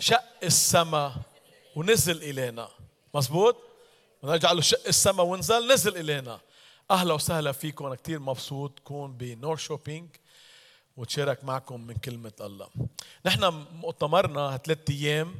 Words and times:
شق 0.00 0.24
السماء 0.42 1.12
ونزل 1.76 2.22
إلينا. 2.22 2.68
مزبوط 3.14 3.56
نرجع 4.24 4.52
له 4.52 4.60
شق 4.60 4.86
السماء 4.86 5.26
ونزل 5.26 5.72
نزل 5.72 5.96
إلينا. 5.96 6.40
أهلا 6.90 7.14
وسهلا 7.14 7.52
فيكم. 7.52 7.86
أنا 7.86 7.94
كثير 7.94 8.18
مبسوط 8.18 8.78
كون 8.78 9.12
بنور 9.12 9.56
شوبينج 9.56 10.08
وتشارك 10.96 11.44
معكم 11.44 11.80
من 11.80 11.94
كلمة 11.94 12.32
الله. 12.40 12.68
نحن 13.26 13.64
مؤتمرنا 13.72 14.56
ثلاث 14.56 14.90
أيام 14.90 15.34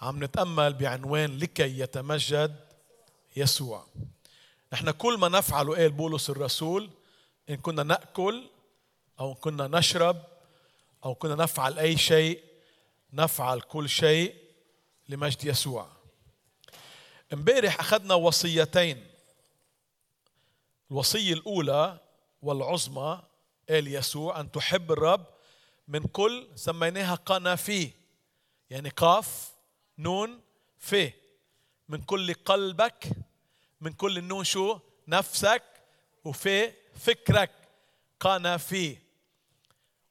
عم 0.00 0.24
نتأمل 0.24 0.72
بعنوان 0.72 1.38
لكي 1.38 1.80
يتمجد 1.80 2.56
يسوع. 3.36 3.86
نحن 4.72 4.90
كل 4.90 5.18
ما 5.18 5.28
نفعله 5.28 5.76
قال 5.76 5.90
بولس 5.90 6.30
الرسول 6.30 6.90
إن 7.50 7.56
كنا 7.56 7.82
نأكل 7.82 8.48
أو 9.20 9.34
كنا 9.34 9.66
نشرب 9.78 10.16
أو 11.04 11.14
كنا 11.14 11.34
نفعل 11.34 11.78
أي 11.78 11.96
شيء 11.96 12.49
نفعل 13.12 13.60
كل 13.60 13.88
شيء 13.88 14.34
لمجد 15.08 15.44
يسوع. 15.44 15.88
امبارح 17.32 17.80
أخذنا 17.80 18.14
وصيتين 18.14 19.06
الوصية 20.90 21.32
الأولى 21.32 21.98
والعظمى 22.42 23.22
قال 23.70 23.94
يسوع 23.94 24.40
أن 24.40 24.52
تحب 24.52 24.92
الرب 24.92 25.26
من 25.88 26.02
كل 26.02 26.48
سميناها 26.54 27.14
قنافي 27.14 27.90
يعني 28.70 28.88
قاف 28.88 29.50
نون 29.98 30.40
في 30.78 31.12
من 31.88 32.02
كل 32.02 32.34
قلبك 32.34 33.08
من 33.80 33.92
كل 33.92 34.18
النون 34.18 34.44
شو؟ 34.44 34.78
نفسك 35.08 35.62
وفي 36.24 36.72
فكرك 36.96 37.50
قنافي 38.20 38.96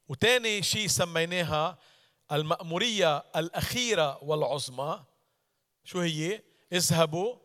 وتاني 0.08 0.62
شيء 0.62 0.86
سميناها 0.86 1.78
المأمورية 2.32 3.24
الأخيرة 3.36 4.24
والعظمى 4.24 5.04
شو 5.84 6.00
هي؟ 6.00 6.42
اذهبوا 6.72 7.36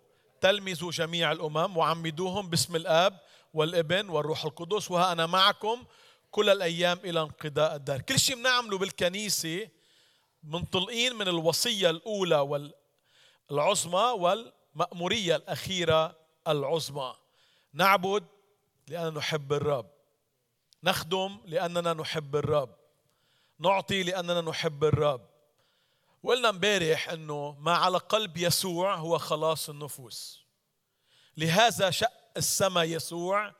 تلمذوا 0.41 0.91
جميع 0.91 1.31
الأمم 1.31 1.77
وعمدوهم 1.77 2.49
باسم 2.49 2.75
الآب 2.75 3.19
والابن 3.53 4.09
والروح 4.09 4.45
القدس 4.45 4.91
وها 4.91 5.11
أنا 5.11 5.25
معكم 5.25 5.85
كل 6.31 6.49
الأيام 6.49 6.99
إلى 7.03 7.21
انقضاء 7.21 7.75
الدهر. 7.75 8.01
كل 8.01 8.19
شيء 8.19 8.35
بنعمله 8.35 8.77
بالكنيسة 8.77 9.67
منطلقين 10.43 11.15
من 11.15 11.27
الوصية 11.27 11.89
الأولى 11.89 12.69
والعظمى 13.49 14.11
والمأمورية 14.19 15.35
الأخيرة 15.35 16.15
العظمى. 16.47 17.15
نعبد 17.73 18.23
لأننا 18.87 19.09
نحب 19.09 19.53
الرب. 19.53 19.89
نخدم 20.83 21.37
لأننا 21.45 21.93
نحب 21.93 22.35
الرب. 22.35 22.75
نعطي 23.59 24.03
لأننا 24.03 24.41
نحب 24.41 24.83
الرب. 24.83 25.29
وقلنا 26.23 26.49
امبارح 26.49 27.09
إنه 27.09 27.55
ما 27.59 27.73
على 27.73 27.97
قلب 27.97 28.37
يسوع 28.37 28.95
هو 28.95 29.17
خلاص 29.17 29.69
النفوس. 29.69 30.45
لهذا 31.37 31.91
شق 31.91 32.13
السماء 32.37 32.83
يسوع 32.83 33.55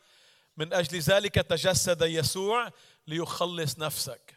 من 0.57 0.73
أجل 0.73 0.99
ذلك 0.99 1.35
تجسد 1.35 2.01
يسوع 2.01 2.71
ليخلص 3.07 3.79
نفسك. 3.79 4.35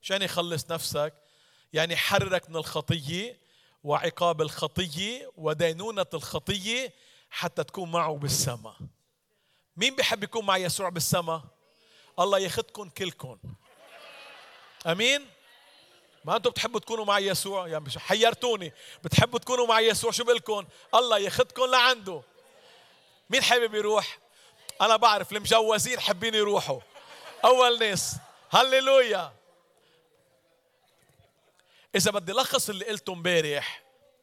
شان 0.00 0.22
يخلص 0.22 0.70
نفسك؟ 0.70 1.14
يعني 1.72 1.96
حررك 1.96 2.50
من 2.50 2.56
الخطية 2.56 3.40
وعقاب 3.82 4.42
الخطية 4.42 5.32
ودينونة 5.36 6.06
الخطية 6.14 6.92
حتى 7.30 7.64
تكون 7.64 7.90
معه 7.90 8.16
بالسماء. 8.16 8.76
مين 9.76 9.96
بيحب 9.96 10.22
يكون 10.22 10.46
مع 10.46 10.56
يسوع 10.56 10.88
بالسماء؟ 10.88 11.44
الله 12.18 12.38
ياخذكم 12.38 12.88
كلكم. 12.88 13.38
آمين؟ 14.86 15.26
ما 16.24 16.36
أنتم 16.36 16.50
بتحبوا 16.50 16.80
تكونوا 16.80 17.04
مع 17.04 17.18
يسوع؟ 17.18 17.68
يعني 17.68 17.90
حيرتوني. 17.96 18.72
بتحبوا 19.04 19.38
تكونوا 19.38 19.66
مع 19.66 19.80
يسوع؟ 19.80 20.10
شو 20.10 20.24
بقول 20.24 20.66
الله 20.94 21.18
ياخذكم 21.18 21.64
لعنده. 21.64 22.22
مين 23.30 23.42
حابب 23.42 23.74
يروح؟ 23.74 24.18
أنا 24.80 24.96
بعرف 24.96 25.32
المجوزين 25.32 26.00
حابين 26.00 26.34
يروحوا. 26.34 26.80
أول 27.44 27.78
ناس. 27.78 28.16
هللويا. 28.50 29.32
إذا 31.94 32.10
بدي 32.10 32.32
لخص 32.32 32.68
اللي 32.68 32.84
قلته 32.84 33.12
امبارح 33.12 33.82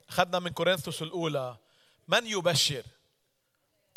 أخذنا 0.10 0.40
من 0.40 0.50
كورنثوس 0.50 1.02
الأولى. 1.02 1.58
من 2.08 2.28
يبشر؟ 2.28 2.84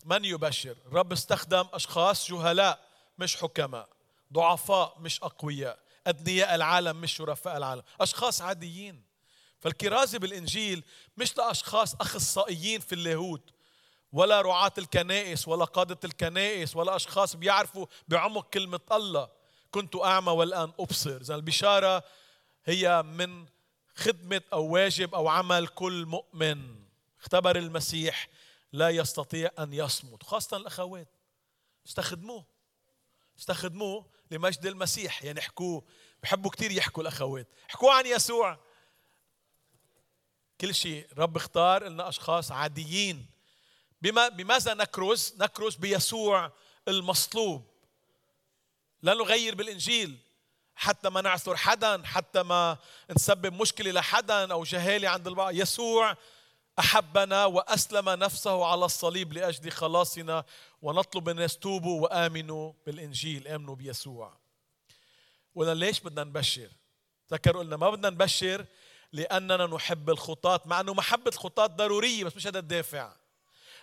من 0.05 0.25
يبشر؟ 0.25 0.77
الرب 0.87 1.13
استخدم 1.13 1.67
أشخاص 1.73 2.31
جهلاء 2.31 2.81
مش 3.19 3.37
حكماء. 3.37 3.89
ضعفاء 4.33 4.97
مش 5.01 5.23
أقوياء. 5.23 5.86
أدنياء 6.07 6.55
العالم 6.55 7.01
مش 7.01 7.13
شرفاء 7.13 7.57
العالم. 7.57 7.83
أشخاص 8.01 8.43
عاديين. 8.43 9.03
فالكرازة 9.61 10.19
بالإنجيل 10.19 10.85
مش 11.17 11.37
لأشخاص 11.37 11.95
أخصائيين 11.95 12.81
في 12.81 12.95
اللاهوت 12.95 13.51
ولا 14.13 14.41
رعاة 14.41 14.73
الكنائس 14.79 15.49
ولا 15.49 15.65
قادة 15.65 15.99
الكنائس 16.05 16.77
ولا 16.77 16.97
أشخاص 16.97 17.37
بيعرفوا 17.37 17.87
بعمق 18.09 18.49
كلمة 18.51 18.81
الله. 18.93 19.29
كنت 19.71 19.97
أعمى 19.97 20.33
والآن 20.33 20.73
أبصر. 20.81 21.17
إذا 21.21 21.35
البشارة 21.35 22.05
هي 22.65 23.03
من 23.03 23.47
خدمة 23.95 24.43
أو 24.53 24.65
واجب 24.65 25.15
أو 25.15 25.29
عمل 25.29 25.67
كل 25.69 26.07
مؤمن. 26.07 26.77
اختبر 27.21 27.57
المسيح 27.57 28.29
لا 28.73 28.91
يستطيع 28.91 29.51
أن 29.59 29.73
يصمت 29.73 30.23
خاصة 30.23 30.57
الأخوات. 30.57 31.09
استخدموه. 31.87 32.45
استخدموه 33.39 34.07
لمجد 34.31 34.67
المسيح. 34.67 35.25
يعني 35.25 35.41
احكوه. 35.41 35.85
بحبوا 36.23 36.51
كثير 36.51 36.73
يحكوا 36.73 37.03
الأخوات. 37.03 37.49
احكوا 37.71 37.93
عن 37.93 38.07
يسوع. 38.07 38.59
كل 40.61 40.75
شيء 40.75 41.09
رب 41.19 41.37
اختار 41.37 41.85
لنا 41.85 42.09
أشخاص 42.09 42.53
عاديين. 42.53 43.27
بما 44.03 44.29
بماذا 44.29 44.75
نكرز 44.75 45.35
نكرز 45.41 45.75
بيسوع 45.77 46.53
المصلوب. 46.89 47.71
لا 49.03 49.15
نغير 49.15 49.55
بالإنجيل. 49.55 50.19
حتى 50.75 51.11
ما 51.11 51.21
نعثر 51.21 51.57
حدا 51.57 52.03
حتى 52.05 52.43
ما 52.43 52.79
نسبب 53.11 53.53
مشكلة 53.53 53.91
لحدا 53.91 54.53
أو 54.53 54.65
جهالة 54.65 55.09
عند 55.09 55.27
البعض. 55.27 55.55
يسوع 55.55 56.17
أحبنا 56.79 57.45
وأسلم 57.45 58.09
نفسه 58.09 58.67
على 58.67 58.85
الصليب 58.85 59.33
لأجل 59.33 59.71
خلاصنا 59.71 60.45
ونطلب 60.83 61.29
الناس 61.29 61.59
توبوا 61.59 62.01
وآمنوا 62.03 62.73
بالإنجيل. 62.87 63.49
آمنوا 63.49 63.75
بيسوع. 63.75 64.37
قلنا 65.57 65.75
ليش 65.75 66.01
بدنا 66.01 66.25
نبشر؟ 66.25 66.69
تذكروا 67.29 67.63
قلنا 67.63 67.77
ما 67.77 67.91
بدنا 67.91 68.11
نبشر 68.11 68.65
لأننا 69.13 69.67
نحب 69.67 70.11
الخطاة 70.11 70.61
مع 70.65 70.81
إنه 70.81 70.95
محبة 70.95 71.31
الخطاة 71.31 71.67
ضرورية 71.67 72.25
بس 72.25 72.37
مش 72.37 72.47
هذا 72.47 72.59
الدافع. 72.59 73.13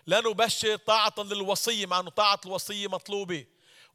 لا 0.08 0.22
نبشر 0.22 0.76
طاعة 0.76 1.14
للوصية 1.18 1.86
مع 1.86 2.00
أنه 2.00 2.09
طاعة 2.09 2.40
الوصية 2.46 2.88
مطلوبة. 2.88 3.46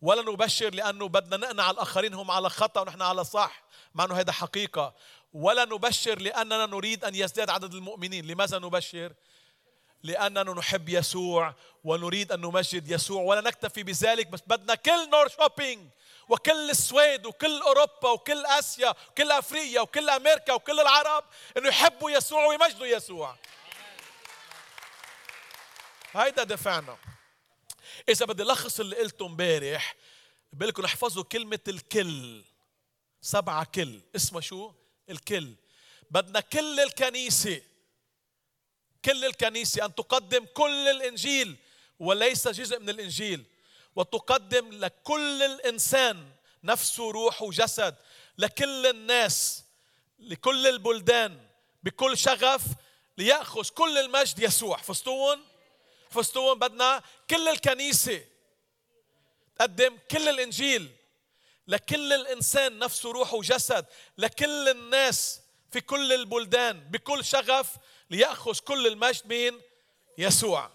ولا 0.02 0.22
نبشر 0.22 0.74
لأنه 0.74 1.08
بدنا 1.08 1.36
نقنع 1.36 1.70
الآخرين 1.70 2.14
هم 2.14 2.30
على 2.30 2.50
خطأ 2.50 2.80
ونحن 2.80 3.02
على 3.02 3.24
صح 3.24 3.62
مع 3.94 4.04
أنه 4.04 4.14
هذا 4.14 4.32
حقيقة. 4.32 4.94
ولا 5.32 5.64
نبشر 5.64 6.18
لأننا 6.18 6.66
نريد 6.66 7.04
أن 7.04 7.14
يزداد 7.14 7.50
عدد 7.50 7.74
المؤمنين 7.74 8.26
لماذا 8.26 8.58
نبشر؟ 8.58 9.12
لأننا 10.02 10.42
نحب 10.52 10.88
يسوع 10.88 11.54
ونريد 11.84 12.32
أن 12.32 12.40
نمجد 12.40 12.90
يسوع 12.90 13.22
ولا 13.22 13.40
نكتفي 13.40 13.82
بذلك 13.82 14.26
بس 14.26 14.40
بدنا 14.46 14.74
كل 14.74 15.10
نور 15.10 15.28
شوبينج 15.28 15.90
وكل 16.28 16.70
السويد 16.70 17.26
وكل 17.26 17.60
أوروبا 17.60 18.10
وكل 18.10 18.46
آسيا 18.46 18.94
وكل 19.10 19.30
أفريقيا 19.30 19.80
وكل 19.80 20.10
أمريكا 20.10 20.52
وكل 20.52 20.80
العرب 20.80 21.24
أنه 21.56 21.68
يحبوا 21.68 22.10
يسوع 22.10 22.46
ويمجدوا 22.46 22.86
يسوع 22.86 23.36
هيدا 26.12 26.44
دفعنا 26.44 26.96
إذا 28.08 28.26
بدي 28.26 28.42
لخص 28.42 28.80
اللي 28.80 28.96
قلته 28.96 29.26
امبارح 29.26 29.94
بقول 30.52 30.84
احفظوا 30.84 31.24
كلمة 31.24 31.60
الكل 31.68 32.44
سبعة 33.20 33.64
كل 33.64 34.00
اسمها 34.16 34.40
شو؟ 34.40 34.72
الكل. 35.10 35.54
بدنا 36.10 36.40
كل 36.40 36.80
الكنيسة 36.80 37.62
كل 39.04 39.24
الكنيسة 39.24 39.84
أن 39.84 39.94
تقدم 39.94 40.46
كل 40.54 40.88
الإنجيل 40.88 41.56
وليس 41.98 42.48
جزء 42.48 42.78
من 42.78 42.90
الإنجيل 42.90 43.44
وتقدم 43.96 44.72
لكل 44.72 45.42
الإنسان 45.42 46.30
نفسه 46.64 47.10
روح 47.10 47.42
وجسد 47.42 47.94
لكل 48.38 48.86
الناس 48.86 49.64
لكل 50.18 50.66
البلدان 50.66 51.46
بكل 51.82 52.18
شغف 52.18 52.62
ليأخذ 53.18 53.68
كل 53.68 53.98
المجد 53.98 54.38
يسوع. 54.38 54.76
فستون 54.76 55.44
فستون 56.10 56.58
بدنا 56.58 57.02
كل 57.30 57.48
الكنيسة 57.48 58.24
تقدم 59.56 59.98
كل 60.10 60.28
الإنجيل. 60.28 60.88
لكل 61.68 62.12
الإنسان 62.12 62.78
نفسه 62.78 63.12
روح 63.12 63.34
وجسد 63.34 63.86
لكل 64.18 64.68
الناس 64.68 65.40
في 65.70 65.80
كل 65.80 66.12
البلدان 66.12 66.80
بكل 66.80 67.24
شغف 67.24 67.76
ليأخذ 68.10 68.58
كل 68.58 68.86
المجد 68.86 69.26
مين 69.26 69.60
يسوع. 70.18 70.70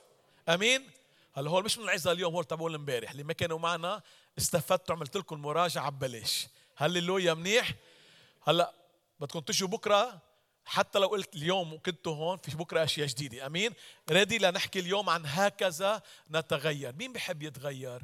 آمين؟ 0.49 0.89
هلا 1.33 1.49
هو 1.49 1.61
مش 1.61 1.77
من 1.77 1.83
العزة 1.83 2.11
اليوم 2.11 2.33
هو 2.33 2.43
تبعون 2.43 2.75
امبارح 2.75 3.11
اللي 3.11 3.23
ما 3.23 3.33
كانوا 3.33 3.59
معنا 3.59 4.01
استفدتوا 4.37 4.95
عملت 4.95 5.17
لكم 5.17 5.41
مراجعة 5.41 5.89
ببلاش. 5.89 6.47
هللويا 6.77 7.33
منيح؟ 7.33 7.73
هلا 8.43 8.73
بدكم 9.19 9.39
تجوا 9.39 9.67
بكرة 9.67 10.21
حتى 10.65 10.99
لو 10.99 11.07
قلت 11.07 11.35
اليوم 11.35 11.73
وكنتوا 11.73 12.15
هون 12.15 12.37
في 12.37 12.57
بكرة 12.57 12.83
أشياء 12.83 13.07
جديدة. 13.07 13.45
آمين؟ 13.45 13.73
ريدي 14.09 14.37
لنحكي 14.37 14.79
اليوم 14.79 15.09
عن 15.09 15.23
هكذا 15.25 16.01
نتغير. 16.31 16.95
مين 16.95 17.13
بحب 17.13 17.43
يتغير؟ 17.43 18.01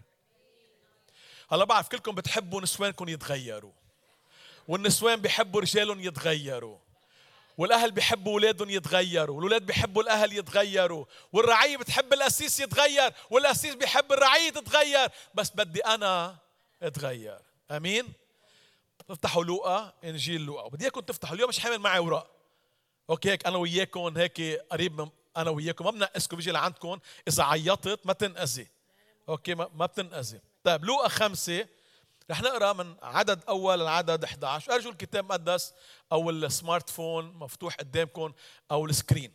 هلا 1.52 1.64
بعرف 1.64 1.88
كلكم 1.88 2.16
بتحبوا 2.16 2.62
نسوانكم 2.62 3.10
يتغيروا. 3.10 3.72
والنسوان 4.68 5.22
بيحبوا 5.22 5.62
رجالهم 5.62 6.00
يتغيروا. 6.00 6.78
والأهل 7.58 7.92
بيحبوا 7.92 8.34
أولادهم 8.34 8.70
يتغيروا. 8.70 9.36
والاولاد 9.36 9.66
بيحبوا 9.66 10.04
الأهل 10.04 10.38
يتغيروا. 10.38 11.06
والرعيه 11.34 11.78
بتحب 11.78 12.14
القسيس 12.14 12.60
يتغير. 12.60 13.14
والقسيس 13.30 13.76
بيحب 13.76 14.12
الرعيه 14.12 14.50
تتغير. 14.50 15.10
بس 15.34 15.52
بدي 15.56 15.86
أنا 15.86 16.38
أتغير. 16.82 17.40
آمين؟ 17.72 18.14
افتحوا 19.10 19.44
لوقا 19.44 19.94
إنجيل 20.04 20.42
لوقا. 20.42 20.70
بدي 20.70 20.84
إياكم 20.84 21.00
تفتحوا. 21.00 21.36
اليوم 21.36 21.50
مش 21.50 21.60
حامل 21.60 21.80
معي 21.80 21.98
أوراق. 21.98 22.32
okay 23.10 23.32
هيك 23.32 23.48
أنا 23.48 23.58
وياكم 23.58 24.18
هيك 24.18 24.42
قريب 24.72 25.02
من 25.02 25.10
أنا 25.38 25.50
وياكم. 25.50 25.86
ما 25.86 25.92
بنقصكم 25.92 26.38
بيجي 26.38 26.52
لعندكم. 26.52 27.00
إذا 27.28 27.44
عيطت 27.44 28.00
ما 28.06 28.14
تنأذي 28.14 28.68
okay 29.30 29.56
ما 29.56 29.86
بتنأذي. 29.86 30.40
طيب 30.64 30.86
لوقا 30.86 31.08
خمسة 31.08 31.68
رح 32.32 32.42
نقرأ 32.42 32.74
من 32.74 32.96
عدد 33.02 33.44
أول 33.44 33.80
لعدد 33.80 34.24
11 34.24 34.74
أرجو 34.74 34.90
الكتاب 34.90 35.24
المقدس 35.24 35.74
أو 36.12 36.30
ال 36.30 36.90
smartphone 36.90 37.26
مفتوح 37.26 37.76
قدامكم 37.76 38.34
أو 38.72 38.86
السكرين. 38.86 39.34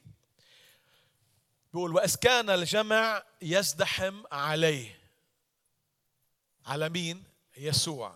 بيقول 1.72 1.94
وإذ 1.94 2.16
كان 2.16 2.50
الجمع 2.50 3.22
يزدحم 3.42 4.22
عليه. 4.32 5.00
على 6.66 6.88
مين؟ 6.88 7.24
يسوع. 7.56 8.14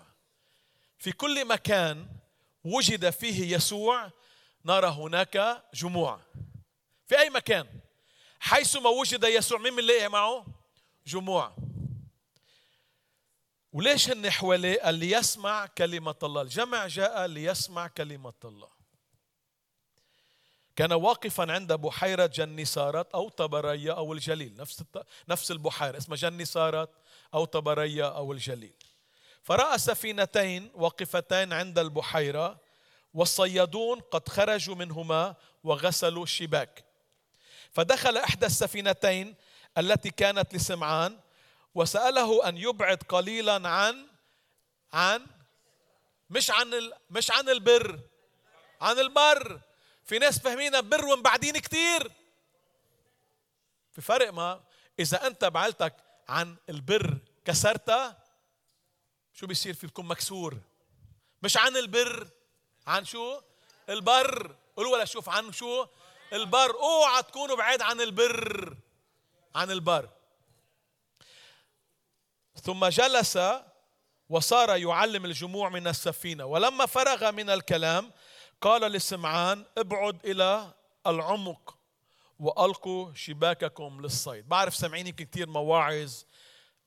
في 0.98 1.12
كل 1.12 1.48
مكان 1.48 2.06
وجد 2.64 3.10
فيه 3.10 3.56
يسوع 3.56 4.10
نرى 4.64 4.88
هناك 4.88 5.64
جموع. 5.74 6.20
في 7.06 7.18
أي 7.18 7.30
مكان؟ 7.30 7.66
حيثما 8.40 8.90
وجد 8.90 9.24
يسوع 9.24 9.58
مين 9.58 9.76
بنلاقي 9.76 10.08
معه؟ 10.08 10.46
جموع. 11.06 11.56
وليش 13.72 14.10
هن 14.10 14.30
حواليه 14.30 14.80
قال 14.80 14.94
ليسمع 14.94 15.66
كلمة 15.66 16.14
الله. 16.22 16.42
الجمع 16.42 16.86
جاء 16.86 17.26
ليسمع 17.26 17.86
كلمة 17.86 18.32
الله. 18.44 18.68
كان 20.76 20.92
واقفا 20.92 21.52
عند 21.52 21.72
بحيرة 21.72 22.26
جنسارات 22.26 23.14
أو 23.14 23.28
طبرية 23.28 23.96
أو 23.96 24.12
الجليل. 24.12 24.56
نفس 24.56 24.84
نفس 25.28 25.50
البحيرة 25.50 25.98
اسمها 25.98 26.16
جنسارات 26.16 26.90
أو 27.34 27.44
طبرية 27.44 28.16
أو 28.16 28.32
الجليل. 28.32 28.74
فرأى 29.42 29.78
سفينتين 29.78 30.70
واقفتين 30.74 31.52
عند 31.52 31.78
البحيرة 31.78 32.60
والصيادون 33.14 34.00
قد 34.00 34.28
خرجوا 34.28 34.74
منهما 34.74 35.34
وغسلوا 35.64 36.22
الشباك. 36.22 36.84
فدخل 37.72 38.16
إحدى 38.16 38.46
السفينتين 38.46 39.34
التي 39.78 40.10
كانت 40.10 40.54
لسمعان 40.54 41.18
وسأله 41.78 42.48
أن 42.48 42.56
يبعد 42.56 43.02
قليلا 43.08 43.68
عن 43.68 44.06
عن 44.92 45.26
مش 46.30 46.50
عن 46.50 46.74
ال... 46.74 46.92
مش 47.10 47.30
عن 47.30 47.48
البر 47.48 48.00
عن 48.80 48.98
البر 48.98 49.60
في 50.04 50.18
ناس 50.18 50.38
فاهمين 50.38 50.80
بر 50.80 51.04
ومبعدين 51.04 51.58
كتير. 51.58 52.12
في 53.92 54.00
فرق 54.00 54.32
ما 54.32 54.60
إذا 54.98 55.26
أنت 55.26 55.44
بعلتك 55.44 55.96
عن 56.28 56.56
البر 56.68 57.18
كسرتها 57.44 58.24
شو 59.32 59.46
بيصير 59.46 59.74
في 59.74 59.86
بتكون 59.86 60.06
مكسور؟ 60.06 60.58
مش 61.42 61.56
عن 61.56 61.76
البر 61.76 62.28
عن 62.86 63.04
شو؟ 63.04 63.40
البر. 63.88 64.56
قولوا 64.76 64.92
ولا 64.92 65.04
شوف 65.04 65.28
عن 65.28 65.52
شو؟ 65.52 65.86
البر. 66.32 66.74
أوعى 66.74 67.22
تكونوا 67.22 67.56
بعيد 67.56 67.82
عن 67.82 68.00
البر 68.00 68.76
عن 69.54 69.70
البر. 69.70 70.17
ثم 72.62 72.86
جلس 72.86 73.38
وصار 74.28 74.76
يعلم 74.76 75.24
الجموع 75.24 75.68
من 75.68 75.86
السفينة. 75.86 76.44
ولما 76.44 76.86
فرغ 76.86 77.30
من 77.30 77.50
الكلام 77.50 78.12
قال 78.60 78.92
لسمعان 78.92 79.64
ابعد 79.78 80.26
إلى 80.26 80.74
العمق 81.06 81.78
وألقوا 82.38 83.14
شباككم 83.14 84.00
للصيد. 84.00 84.48
بعرف 84.48 84.76
سامعين 84.76 85.06
يمكن 85.06 85.24
كثير 85.24 85.48
مواعظ 85.48 86.12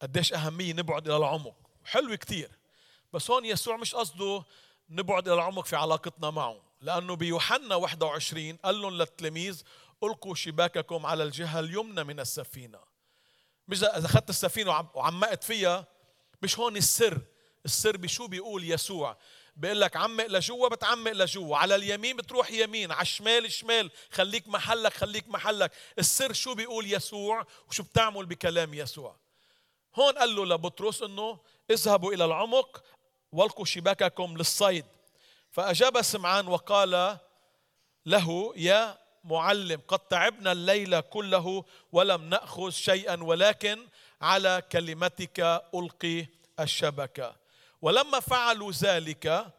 قديش 0.01 0.33
أهمية 0.33 0.73
نبعد 0.73 1.07
إلى 1.07 1.17
العمق. 1.17 1.55
حلو 1.85 2.17
كثير 2.17 2.51
بس 3.13 3.31
هون 3.31 3.45
يسوع 3.45 3.77
مش 3.77 3.95
قصده 3.95 4.43
نبعد 4.89 5.27
إلى 5.27 5.35
العمق 5.35 5.65
في 5.65 5.75
علاقتنا 5.75 6.29
معه. 6.29 6.61
لأنه 6.81 7.15
بيوحنا 7.15 7.75
21 7.75 8.55
قال 8.55 8.81
لهم 8.81 8.93
للتلاميذ 8.93 9.63
ألقوا 10.03 10.35
شباككم 10.35 11.05
على 11.05 11.23
الجهة 11.23 11.59
اليمنى 11.59 12.03
من 12.03 12.19
السفينة. 12.19 12.90
مش 13.67 13.83
إذا 13.83 14.05
أخذت 14.05 14.29
السفينة 14.29 14.89
وعمقت 14.93 15.43
فيها 15.43 15.87
مش 16.41 16.59
هون 16.59 16.77
السر. 16.77 17.21
السر 17.65 17.97
بشو 17.97 18.27
بيقول 18.27 18.71
يسوع؟ 18.71 19.17
بيقول 19.55 19.81
لك 19.81 19.97
عمق 19.97 20.25
لجوا 20.25 20.67
بتعمق 20.67 21.11
لجوا. 21.11 21.57
على 21.57 21.75
اليمين 21.75 22.17
بتروح 22.17 22.51
يمين 22.51 22.91
على 22.91 23.01
الشمال 23.01 23.51
شمال 23.51 23.91
خليك 24.11 24.47
محلك 24.47 24.93
خليك 24.93 25.27
محلك. 25.27 25.71
السر 25.99 26.33
شو 26.33 26.53
بيقول 26.55 26.93
يسوع؟ 26.93 27.45
وشو 27.69 27.83
بتعمل 27.83 28.25
بكلام 28.25 28.73
يسوع؟ 28.73 29.15
هون 29.95 30.13
قال 30.17 30.35
له 30.35 30.45
لبطرس 30.45 31.01
إنه 31.01 31.39
اذهبوا 31.69 32.13
إلى 32.13 32.25
العمق 32.25 32.83
والقوا 33.31 33.65
شباككم 33.65 34.37
للصيد. 34.37 34.85
فأجاب 35.51 36.01
سمعان 36.01 36.47
وقال 36.47 37.19
له 38.05 38.53
يا 38.55 39.00
معلم 39.23 39.81
قد 39.87 39.99
تعبنا 39.99 40.51
الليل 40.51 40.99
كله 40.99 41.65
ولم 41.91 42.29
نأخذ 42.29 42.69
شيئا 42.69 43.23
ولكن 43.23 43.87
على 44.21 44.63
كلمتك 44.71 45.39
ألقي 45.75 46.27
الشبكة. 46.59 47.35
ولما 47.81 48.19
فعلوا 48.19 48.71
ذلك 48.71 49.53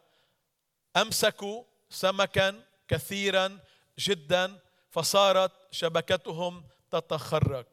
أمسكوا 0.97 1.65
سمكا 1.91 2.63
كثيرا 2.89 3.59
جدا 3.99 4.59
فصارت 4.91 5.53
شبكتهم 5.71 6.65
تتخرج. 6.91 7.67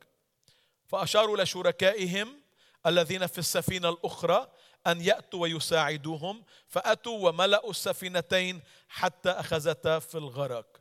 فأشاروا 0.87 1.43
لشركائهم 1.43 2.41
الذين 2.85 3.27
في 3.27 3.37
السفينة 3.37 3.89
الأخرى 3.89 4.47
أن 4.87 5.01
يأتوا 5.01 5.41
ويساعدوهم 5.41 6.43
فأتوا 6.67 7.29
وملأوا 7.29 7.69
السفينتين 7.69 8.61
حتى 8.89 9.29
اخذتا 9.29 9.99
في 9.99 10.15
الغرق. 10.17 10.78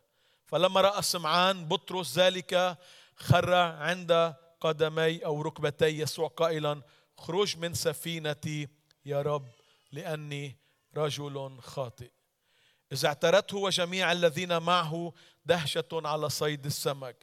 فلما 0.48 0.80
رأى 0.80 1.02
سمعان 1.02 1.64
بطرس 1.64 2.18
ذلك 2.18 2.78
خر 3.16 3.54
عند 3.54 4.34
قدمي 4.60 5.24
أو 5.24 5.42
ركبتي 5.42 5.86
يسوع 5.86 6.28
قائلا 6.28 6.82
خرج 7.18 7.56
من 7.58 7.74
سفينتي 7.74 8.68
يا 9.04 9.22
رب 9.22 9.46
لأني 9.92 10.56
رجل 10.96 11.58
خاطئ. 11.60 12.10
إذا 12.92 13.08
اعترته 13.08 13.56
وجميع 13.56 14.12
الذين 14.12 14.62
معه 14.62 15.12
دهشة 15.46 15.88
على 15.92 16.30
صيد 16.30 16.66
السمك. 16.66 17.16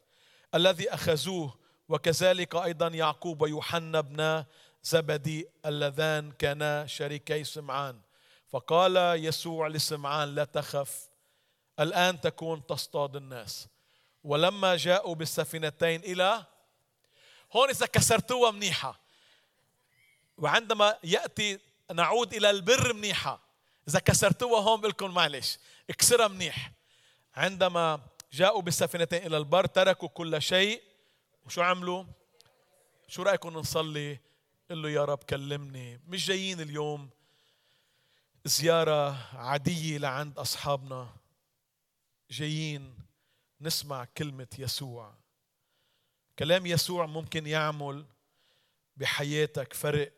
الذي 0.55 0.93
أخذوه 0.93 1.55
وكذلك 1.89 2.55
أيضا 2.55 2.87
يعقوب 2.87 3.41
ويوحنا 3.41 3.99
ابن 3.99 4.43
زبدي 4.83 5.47
اللذان 5.65 6.31
كانا 6.31 6.85
شريكي 6.85 7.43
سمعان. 7.43 8.01
فقال 8.47 9.25
يسوع 9.25 9.67
لسمعان 9.67 10.35
لا 10.35 10.43
تخف. 10.43 11.09
الآن 11.79 12.21
تكون 12.21 12.65
تصطاد 12.65 13.15
الناس. 13.15 13.67
ولما 14.23 14.75
جاءوا 14.75 15.15
بالسفينتين 15.15 16.01
إلى 16.01 16.45
هون 17.53 17.69
إذا 17.69 17.85
كسرتوها 17.85 18.51
منيحة. 18.51 18.99
وعندما 20.37 20.97
يأتي 21.03 21.59
نعود 21.93 22.33
إلى 22.33 22.49
البر 22.49 22.93
منيحة. 22.93 23.39
إذا 23.87 23.99
كسرتوها 23.99 24.61
هون 24.61 24.81
بقول 24.81 25.11
معلش 25.11 25.57
اكسرها 25.89 26.27
منيح. 26.27 26.71
عندما 27.35 27.99
جاءوا 28.33 28.61
بالسفينتين 28.61 29.25
إلى 29.25 29.37
البر 29.37 29.65
تركوا 29.65 30.07
كل 30.07 30.41
شيء. 30.41 30.81
وشو 31.45 31.61
عملوا؟ 31.61 32.03
شو 33.07 33.23
رأيكم 33.23 33.49
نصلي؟ 33.49 34.19
قل 34.69 34.81
له 34.81 34.89
يا 34.89 35.05
رب 35.05 35.23
كلمني. 35.23 36.01
مش 36.07 36.25
جايين 36.25 36.61
اليوم 36.61 37.09
زيارة 38.45 39.17
عادية 39.37 39.97
لعند 39.97 40.39
أصحابنا. 40.39 41.24
جايين 42.29 42.97
نسمع 43.61 44.05
كلمة 44.05 44.47
يسوع. 44.59 45.17
كلام 46.39 46.65
يسوع 46.65 47.05
ممكن 47.05 47.47
يعمل 47.47 48.05
بحياتك 48.97 49.73
فرق 49.73 50.13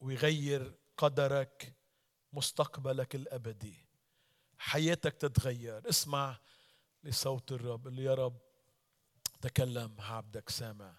ويغير 0.00 0.74
قدرك 0.96 1.74
مستقبلك 2.32 3.14
الأبدي. 3.14 3.86
حياتك 4.58 5.14
تتغير. 5.14 5.88
اسمع 5.88 6.38
لصوت 7.04 7.52
الرب. 7.52 7.88
اللي 7.88 8.04
يا 8.04 8.14
رب 8.14 8.38
تكلم 9.40 9.96
عبدك 9.98 10.48
سامع. 10.48 10.98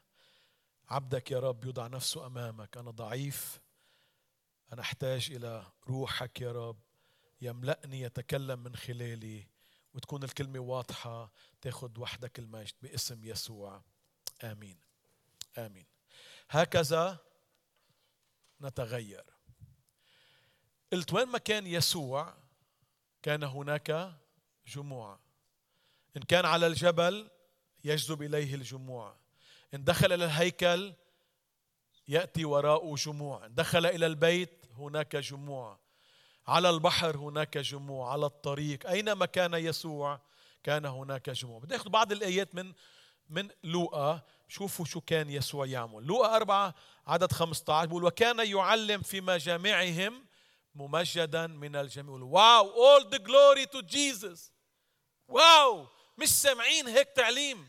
عبدك 0.89 1.31
يا 1.31 1.39
رب 1.39 1.65
يضع 1.65 1.87
نفسه 1.87 2.25
أمامك. 2.25 2.77
أنا 2.77 2.91
ضعيف. 2.91 3.61
أنا 4.73 4.81
أحتاج 4.81 5.31
إلى 5.31 5.71
روحك 5.87 6.41
يا 6.41 6.51
رب. 6.51 6.79
يملأني 7.41 8.01
يتكلم 8.01 8.63
من 8.63 8.75
خلالي. 8.75 9.47
وتكون 9.93 10.23
الكلمة 10.23 10.59
واضحة 10.59 11.31
تاخذ 11.61 11.99
وحدك 11.99 12.39
المجد 12.39 12.73
باسم 12.81 13.23
يسوع. 13.23 13.81
آمين. 14.43 14.77
آمين. 15.57 15.85
هكذا 16.49 17.17
نتغير. 18.61 19.23
قلت 20.93 21.13
وين 21.13 21.27
ما 21.27 21.37
كان 21.37 21.67
يسوع 21.67 22.33
كان 23.21 23.43
هناك 23.43 24.17
جموع. 24.67 25.19
إن 26.17 26.21
كان 26.21 26.45
على 26.45 26.67
الجبل 26.67 27.29
يجذب 27.83 28.21
إليه 28.21 28.55
الجموع. 28.55 29.15
إن 29.73 29.83
دخل 29.83 30.13
إلى 30.13 30.25
الهيكل 30.25 30.93
يأتي 32.07 32.45
وراءه 32.45 32.95
جموع. 32.95 33.45
إن 33.45 33.55
دخل 33.55 33.85
إلى 33.85 34.05
البيت 34.05 34.65
هناك 34.71 35.15
جموع. 35.15 35.79
على 36.49 36.69
البحر 36.69 37.17
هناك 37.17 37.57
جموع 37.57 38.11
على 38.11 38.25
الطريق. 38.25 38.89
أينما 38.89 39.25
كان 39.25 39.53
يسوع 39.53 40.21
كان 40.63 40.85
هناك 40.85 41.29
جموع. 41.29 41.59
بدي 41.59 41.75
أخذ 41.75 41.89
بعض 41.89 42.11
الآيات 42.11 42.55
من 42.55 42.73
من 43.29 43.49
لوقا. 43.63 44.21
شوفوا 44.47 44.85
شو 44.85 45.01
كان 45.01 45.29
يسوع 45.29 45.65
يعمل. 45.65 46.03
لوقا 46.03 46.35
أربعة 46.35 46.75
عدد 47.07 47.31
15 47.31 47.85
بيقول 47.85 48.03
وكان 48.03 48.47
يعلم 48.47 49.01
في 49.01 49.21
مجامعهم 49.21 50.25
ممجدا 50.75 51.47
من 51.47 51.75
الجميع. 51.75 52.23
wow 52.23 52.71
all 52.71 53.03
the 53.03 53.19
glory 53.19 53.65
to 53.65 53.81
Jesus. 53.81 54.39
wow 55.27 55.87
مش 56.17 56.29
سامعين 56.29 56.87
هيك 56.87 57.07
تعليم. 57.15 57.67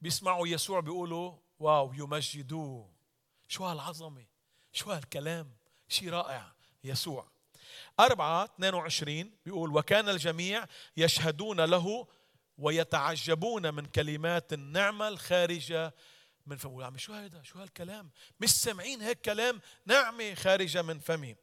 بيسمعوا 0.00 0.48
يسوع 0.48 0.80
بيقولوا 0.80 1.36
wow 1.58 1.92
يمجدوه. 1.92 2.90
شو 3.48 3.64
هالعظمة؟ 3.64 4.26
شو 4.72 4.90
هالكلام؟ 4.90 5.50
شيء 5.88 6.10
رائع. 6.10 6.52
يسوع. 6.84 7.33
أربعة 8.00 8.44
22 8.44 9.30
بيقول 9.44 9.76
وكان 9.76 10.08
الجميع 10.08 10.66
يشهدون 10.96 11.60
له 11.60 12.06
ويتعجبون 12.58 13.74
من 13.74 13.86
كلمات 13.86 14.52
النعمة 14.52 15.08
الخارجة 15.08 15.94
من 16.46 16.56
فمه. 16.56 16.84
عم 16.84 16.98
شو 16.98 17.12
هذا؟ 17.12 17.42
شو 17.42 17.58
هالكلام؟ 17.58 18.10
مش 18.40 18.50
سامعين 18.50 19.02
هيك 19.02 19.20
كلام 19.20 19.60
نعمة 19.86 20.34
خارجة 20.34 20.82
من 20.82 20.98
فمه. 20.98 21.34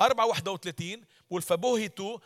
أربعة 0.00 0.26
واحدة 0.26 0.52
وثلاثين 0.52 1.04
بيقول 1.22 1.42
فبهتوا 1.42 2.18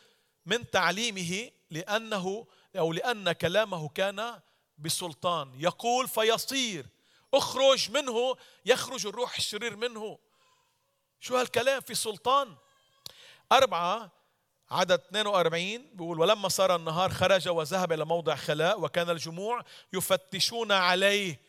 من 0.47 0.71
تعليمه 0.71 1.51
لأنه 1.71 2.47
أو 2.79 2.93
لأن 2.93 3.33
كلامه 3.33 3.89
كان 3.89 4.41
بسلطان. 4.79 5.55
يقول 5.61 6.09
فيصير 6.09 6.87
أخرج 7.35 7.91
منه 7.91 8.37
يخرج 8.65 9.07
الروح 9.07 9.37
الشرير 9.37 9.77
منه. 9.77 10.19
شو 11.21 11.37
هالكلام؟ 11.37 11.81
في 11.81 11.95
سلطان. 11.95 12.57
أربعة 13.53 14.11
عدد 14.71 15.01
42 15.01 15.87
بيقول 15.93 16.21
ولما 16.21 16.49
صار 16.49 16.77
النهار 16.77 17.11
خرج 17.11 17.49
وذهب 17.49 17.93
إلى 17.93 18.05
موضع 18.05 18.35
خلاء 18.35 18.81
وكان 18.81 19.11
الجموع 19.11 19.65
يفتشون 19.93 20.73
عليه. 20.73 21.41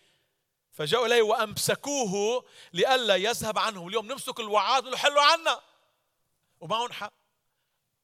فجاءوا 0.72 1.06
إليه 1.06 1.22
وأمسكوه 1.22 2.46
لئلا 2.74 3.16
يذهب 3.16 3.60
عنه 3.60 3.88
اليوم 3.88 4.06
نمسك 4.12 4.40
الوعاظ 4.40 4.88
له 4.88 4.98
حلوا 4.98 5.22
عنا. 5.22 5.62
ومعهم 6.60 6.92
حق. 6.92 7.14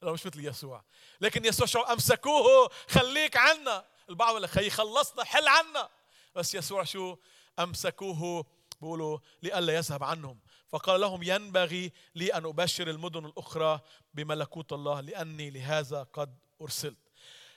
لو 0.01 0.13
مش 0.13 0.25
مثل 0.25 0.45
يسوع. 0.45 0.83
لكن 1.21 1.45
يسوع 1.45 1.67
شو 1.67 1.81
أمسكوه 1.81 2.69
خليك 2.89 3.37
عنا. 3.37 3.85
البعض 4.09 4.29
يقول 4.29 4.71
خلصنا 4.71 5.23
حل 5.23 5.47
عنا. 5.47 5.89
بس 6.35 6.55
يسوع 6.55 6.83
شو؟ 6.83 7.17
أمسكوه 7.59 8.45
بيقولوا 8.81 9.19
لئلا 9.43 9.75
يذهب 9.75 10.03
عنهم. 10.03 10.39
فقال 10.69 11.01
لهم 11.01 11.23
ينبغي 11.23 11.91
لي 12.15 12.33
أن 12.33 12.45
أبشر 12.45 12.89
المدن 12.89 13.25
الأخرى 13.25 13.79
بملكوت 14.13 14.73
الله 14.73 15.01
لأني 15.01 15.49
لهذا 15.49 16.03
قد 16.03 16.37
أرسلت. 16.61 16.97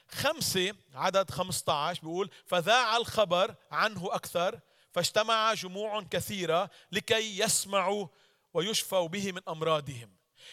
خمسة 0.09 0.73
عدد 0.93 1.31
15 1.31 2.01
بيقول 2.01 2.29
فذاع 2.45 2.97
الخبر 2.97 3.55
عنه 3.71 4.15
أكثر 4.15 4.59
فاجتمع 4.91 5.53
جموع 5.53 6.03
كثيرة 6.03 6.69
لكي 6.91 7.39
يسمعوا 7.39 8.07
ويشفوا 8.53 9.07
به 9.07 9.31
من 9.31 9.41
أمراضهم. 9.47 10.09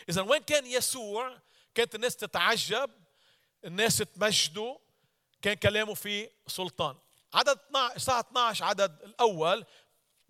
إذا 0.09 0.23
وين 0.23 0.43
كان 0.43 0.67
يسوع؟ 0.67 1.39
كانت 1.75 1.95
الناس 1.95 2.17
تتعجب 2.17 2.91
الناس 3.65 3.99
تمجده 3.99 4.79
كان 5.43 5.55
كلامه 5.55 5.95
في 5.95 6.31
سلطان. 6.47 6.97
عدد 7.35 7.59
12 7.69 7.97
الساعة 7.97 8.21
12 8.21 8.65
عدد 8.65 9.03
الأول 9.03 9.65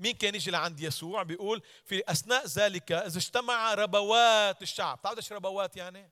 مين 0.01 0.15
كان 0.15 0.35
يجي 0.35 0.51
لعند 0.51 0.81
يسوع 0.81 1.23
بيقول 1.23 1.63
في 1.85 2.03
أثناء 2.09 2.47
ذلك 2.47 2.93
إذا 2.93 3.19
اجتمع 3.19 3.75
ربوات 3.75 4.63
الشعب 4.63 4.99
بتعرفوا 4.99 5.19
إيش 5.19 5.33
ربوات 5.33 5.77
يعني؟ 5.77 6.11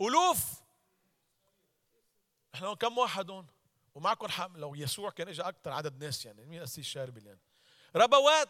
ألوف. 0.00 0.38
إحنا 2.54 2.74
كم 2.74 2.98
واحد 2.98 3.30
هون؟ 3.30 3.46
ومعكم 3.94 4.28
حق 4.28 4.56
لو 4.56 4.74
يسوع 4.74 5.10
كان 5.10 5.28
اجى 5.28 5.42
أكثر 5.42 5.72
عدد 5.72 6.04
ناس 6.04 6.26
يعني 6.26 6.44
مين 6.44 6.62
قسيس 6.62 6.86
شارب 6.86 7.18
يعني 7.18 7.40
ربوات. 7.96 8.48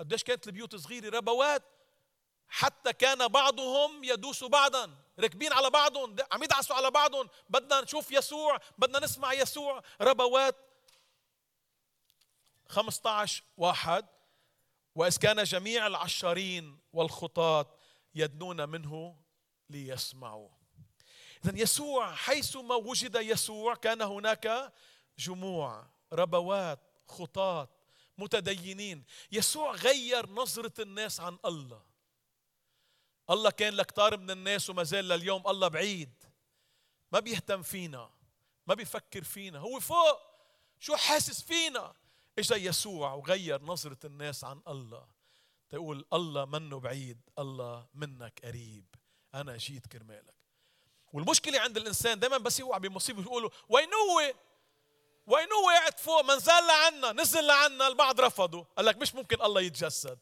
قديش 0.00 0.24
كانت 0.24 0.46
البيوت 0.46 0.76
صغيرة؟ 0.76 1.16
ربوات. 1.16 1.62
حتى 2.48 2.92
كان 2.92 3.28
بعضهم 3.28 4.04
يدوس 4.04 4.44
بعضا 4.44 4.94
راكبين 5.18 5.52
على 5.52 5.70
بعضهم 5.70 6.16
عم 6.32 6.42
يدعسوا 6.42 6.76
على 6.76 6.90
بعضهم. 6.90 7.28
بدنا 7.48 7.80
نشوف 7.80 8.10
يسوع 8.10 8.58
بدنا 8.78 8.98
نسمع 8.98 9.32
يسوع. 9.32 9.82
ربوات. 10.00 10.71
15 12.72 13.42
واحد 13.56 14.06
وإذ 14.94 15.16
كان 15.16 15.44
جميع 15.44 15.86
العشارين 15.86 16.78
والخطاة 16.92 17.74
يدنون 18.14 18.68
منه 18.68 19.16
ليسمعوا. 19.70 20.48
إذا 21.44 21.58
يسوع 21.58 22.14
حيثما 22.14 22.74
وجد 22.74 23.14
يسوع 23.14 23.74
كان 23.74 24.02
هناك 24.02 24.72
جموع 25.18 25.86
ربوات 26.12 26.80
خطاة 27.08 27.68
متدينين. 28.18 29.04
يسوع 29.32 29.72
غير 29.72 30.30
نظرة 30.30 30.82
الناس 30.82 31.20
عن 31.20 31.38
الله. 31.44 31.82
الله 33.30 33.50
كان 33.50 33.74
لكتار 33.74 34.16
من 34.16 34.30
الناس 34.30 34.70
وما 34.70 34.82
زال 34.82 35.08
لليوم 35.08 35.46
الله 35.46 35.68
بعيد. 35.68 36.24
ما 37.12 37.20
بيهتم 37.20 37.62
فينا 37.62 38.10
ما 38.66 38.74
بيفكر 38.74 39.24
فينا. 39.24 39.58
هو 39.58 39.80
فوق. 39.80 40.20
شو 40.78 40.96
حاسس 40.96 41.42
فينا؟ 41.42 42.01
اجا 42.38 42.56
يسوع 42.56 43.12
وغير 43.12 43.62
نظرة 43.62 43.98
الناس 44.04 44.44
عن 44.44 44.60
الله؟ 44.68 45.06
تقول 45.70 46.04
الله 46.12 46.44
منه 46.44 46.80
بعيد 46.80 47.20
الله 47.38 47.86
منك 47.94 48.40
قريب. 48.44 48.84
أنا 49.34 49.56
جيت 49.56 49.86
كرمالك. 49.86 50.34
والمشكلة 51.12 51.60
عند 51.60 51.76
الإنسان 51.76 52.18
دائما 52.18 52.38
بس 52.38 52.60
يوقع 52.60 52.78
بمصيبة 52.78 53.22
يقولوا 53.22 53.50
وين 53.68 53.94
هو؟ 53.94 54.34
وين 55.26 55.52
هو 55.52 55.68
قاعد 55.68 55.98
فوق؟ 55.98 56.20
ما 56.20 56.34
نزل 56.34 56.52
لعنا 56.52 57.12
نزل 57.12 57.46
لعنا. 57.46 57.88
البعض 57.88 58.20
رفضوا 58.20 58.64
قال 58.76 58.86
لك 58.86 58.96
مش 58.96 59.14
ممكن 59.14 59.42
الله 59.42 59.60
يتجسد. 59.60 60.18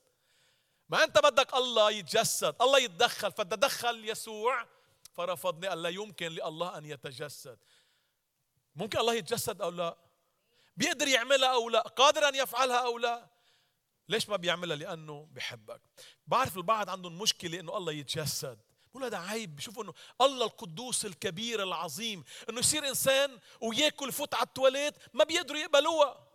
ما 0.89 1.05
أنت 1.05 1.19
بدك 1.19 1.55
الله 1.55 1.91
يتجسد 1.91 2.63
الله 2.63 2.79
يتدخل. 2.79 3.33
فتدخل 3.33 4.09
يسوع 4.09 4.67
فرفضني. 5.13 5.69
قال 5.69 5.83
لا 5.83 5.89
يمكن 5.89 6.27
لله 6.27 6.79
أن 6.79 6.85
يتجسد. 6.85 7.59
ممكن 8.77 8.99
الله 8.99 9.15
يتجسد 9.15 9.63
أو 9.63 9.71
لا؟ 9.71 9.97
بيقدر 10.81 11.09
يعملها 11.09 11.55
أو 11.55 11.69
لا 11.69 11.81
قادر 11.81 12.29
أن 12.29 12.35
يفعلها 12.35 12.85
أو 12.85 12.99
لا. 12.99 13.31
ليش 14.09 14.29
ما 14.29 14.37
بيعملها؟ 14.37 14.77
لأنه 14.77 15.29
بحبك. 15.33 15.81
بعرف 16.27 16.57
البعض 16.57 16.91
عندهم 16.91 17.19
مشكلة 17.19 17.61
إنه 17.61 17.77
الله 17.77 17.93
يتجسد. 17.93 18.59
بقول 18.91 19.05
هذا 19.05 19.19
عيب. 19.19 19.57
بشوفوا 19.57 19.85
إنه 19.85 19.95
الله 20.21 20.47
القدوس 20.47 21.05
الكبير 21.07 21.63
العظيم. 21.63 22.25
إنه 22.49 22.59
يصير 22.59 22.89
إنسان 22.89 23.39
ويأكل 23.61 24.09
يفوت 24.09 24.35
على 24.35 24.47
التواليت 24.47 24.95
ما 25.15 25.25
بيقدروا 25.25 25.61
يقبلوها 25.61 26.27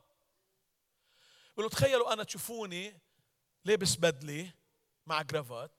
بقولوا 1.53 1.69
تخيلوا 1.69 2.13
أنا 2.13 2.23
تشوفوني 2.23 2.99
لابس 3.65 3.95
بدلة 3.95 4.51
مع 5.05 5.21
جرافات 5.21 5.71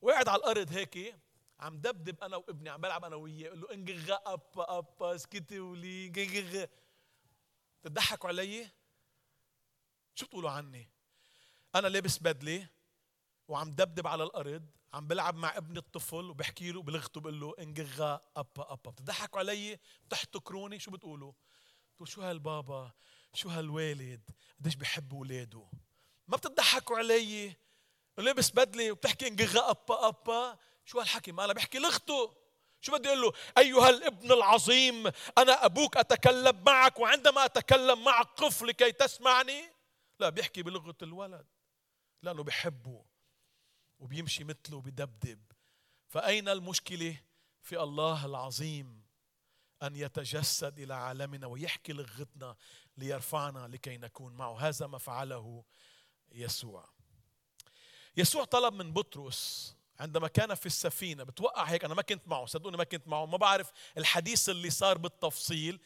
وقاعد 0.00 0.28
على 0.28 0.40
الأرض 0.40 0.72
هيك 0.72 1.14
عم 1.60 1.78
دبدب 1.78 2.22
أنا 2.22 2.36
وابني 2.36 2.68
عم 2.68 2.80
بلعب 2.80 3.04
أنا 3.04 3.16
وياه. 3.16 3.48
أقول 3.48 3.60
له 3.60 3.74
انجغ 3.74 4.16
أبا 4.26 4.78
أبا 4.78 5.14
اسكتي 5.14 5.60
ولي 5.60 6.08
تضحكوا 7.82 8.28
علي؟ 8.28 8.70
شو 10.14 10.26
بتقولوا 10.26 10.50
عني؟ 10.50 10.88
أنا 11.74 11.88
لابس 11.88 12.18
بدلة 12.18 12.68
وعم 13.48 13.70
دبدب 13.70 14.06
على 14.06 14.24
الأرض 14.24 14.66
عم 14.94 15.06
بلعب 15.06 15.34
مع 15.34 15.56
ابني 15.56 15.78
الطفل 15.78 16.30
وبحكي 16.30 16.72
له 16.72 16.82
بلغته 16.82 17.20
بقول 17.20 17.40
له 17.40 17.54
إنجغا 17.58 18.20
أبا 18.36 18.72
أبا. 18.72 18.90
بتضحكوا 18.90 19.38
علي؟ 19.38 19.78
بتحتكروني؟ 20.06 20.78
شو 20.78 20.90
بتقولوا؟ 20.90 21.32
بتقول 21.94 22.08
شو 22.08 22.22
هالبابا؟ 22.22 22.92
شو 23.34 23.48
هالوالد؟ 23.48 24.30
قديش 24.60 24.74
بحب 24.74 25.14
اولاده 25.14 25.66
ما 26.28 26.36
بتضحكوا 26.36 26.98
علي؟ 26.98 27.56
لابس 28.18 28.50
بدلة 28.50 28.92
وبتحكي 28.92 29.26
إنجغا 29.28 29.70
أبا 29.70 30.08
أبا. 30.08 30.58
شو 30.84 31.00
هالحكي؟ 31.00 31.32
ما 31.32 31.44
أنا 31.44 31.52
بحكي 31.52 31.78
لغته. 31.78 32.39
شو 32.80 32.92
بدي 32.92 33.08
أقول 33.08 33.22
له؟ 33.22 33.32
أيها 33.58 33.88
الابن 33.88 34.32
العظيم 34.32 35.06
أنا 35.38 35.64
أبوك 35.64 35.96
أتكلم 35.96 36.64
معك 36.64 37.00
وعندما 37.00 37.44
أتكلم 37.44 38.04
معك 38.04 38.26
قف 38.26 38.62
لكي 38.62 38.92
تسمعني. 38.92 39.72
لا 40.20 40.28
بيحكي 40.28 40.62
بلغة 40.62 40.96
الولد 41.02 41.46
لأنه 42.22 42.42
بحبه 42.42 43.04
وبيمشي 43.98 44.44
مثله 44.44 44.80
بدبدب. 44.80 45.40
فأين 46.08 46.48
المشكلة؟ 46.48 47.16
في 47.62 47.80
الله 47.80 48.26
العظيم 48.26 49.02
أن 49.82 49.96
يتجسد 49.96 50.78
إلى 50.78 50.94
عالمنا 50.94 51.46
ويحكي 51.46 51.92
لغتنا 51.92 52.56
ليرفعنا 52.96 53.68
لكي 53.68 53.96
نكون 53.96 54.32
معه. 54.32 54.68
هذا 54.68 54.86
ما 54.86 54.98
فعله 54.98 55.64
يسوع. 56.32 56.88
يسوع 58.16 58.44
طلب 58.44 58.74
من 58.74 58.92
بطرس 58.92 59.76
عندما 60.00 60.28
كان 60.28 60.54
في 60.54 60.66
السفينة 60.66 61.24
بتوقع 61.24 61.64
هيك 61.64 61.84
أنا 61.84 61.94
ما 61.94 62.02
كنت 62.02 62.28
معه 62.28 62.46
صدقوني 62.46 62.76
ما 62.76 62.84
كنت 62.84 63.08
معه 63.08 63.26
ما 63.26 63.36
بعرف 63.36 63.72
الحديث 63.98 64.48
اللي 64.48 64.70
صار 64.70 64.98
بالتفصيل 64.98 65.80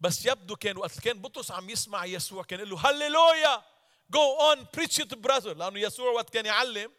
بس 0.00 0.26
يبدو 0.26 0.56
كان 0.56 0.76
وقت 0.76 1.00
كان 1.00 1.18
بطرس 1.18 1.50
عم 1.50 1.70
يسمع 1.70 2.04
يسوع 2.04 2.42
كان 2.42 2.58
يقول 2.58 2.70
له 2.70 2.90
هللويا 2.90 3.62
go 4.10 4.40
on 4.40 4.66
preach 4.74 5.00
it 5.00 5.14
brother 5.14 5.56
لأنه 5.56 5.80
يسوع 5.80 6.10
وقت 6.10 6.30
كان 6.30 6.46
يعلم 6.46 6.90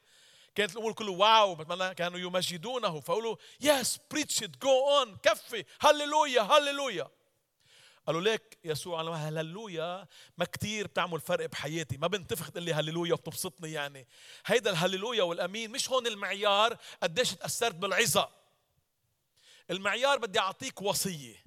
كانت 0.55 0.71
الأمور 0.71 0.93
كله 0.93 1.11
wow 1.11 1.55
بتمنى 1.55 1.95
كانوا 1.95 2.19
يمجدونه 2.19 2.99
فقولوا 2.99 3.35
yes 3.61 3.99
preach 4.11 4.43
go 4.43 4.69
on 4.69 5.17
كفي 5.17 5.65
هللويا 5.81 6.41
هللويا. 6.41 7.07
قالوا 8.07 8.21
ليك 8.21 8.57
يسوع 8.63 9.01
أنا 9.01 9.29
هللويا 9.29 10.07
ما 10.37 10.45
كتير 10.45 10.87
بتعمل 10.87 11.19
فرق 11.19 11.45
بحياتي 11.45 11.97
ما 11.97 12.07
بنتفق 12.07 12.49
تقول 12.49 12.63
لي 12.63 12.73
هللويا 12.73 13.13
وبتبسطني 13.13 13.71
يعني. 13.71 14.07
هيدا 14.45 14.69
الهللويا 14.69 15.23
والأمين 15.23 15.71
مش 15.71 15.89
هون 15.89 16.07
المعيار 16.07 16.77
قديش 17.03 17.31
تأثرت 17.31 17.75
بالعظة. 17.75 18.29
المعيار 19.71 20.17
بدي 20.17 20.39
أعطيك 20.39 20.81
وصية 20.81 21.43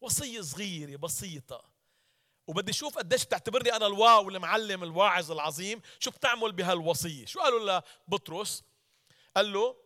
وصية 0.00 0.40
صغيرة 0.40 0.96
بسيطة. 0.96 1.64
وبدي 2.46 2.70
أشوف 2.70 2.98
قديش 2.98 3.24
بتعتبرني 3.24 3.76
أنا 3.76 3.86
الواو 3.86 4.28
المعلم 4.28 4.82
الواعظ 4.82 5.32
العظيم 5.32 5.80
شو 5.98 6.10
بتعمل 6.10 6.52
بهالوصية. 6.52 7.26
شو 7.26 7.40
قالوا 7.40 7.82
لبطرس 8.08 8.64
قال 9.36 9.52
له 9.52 9.76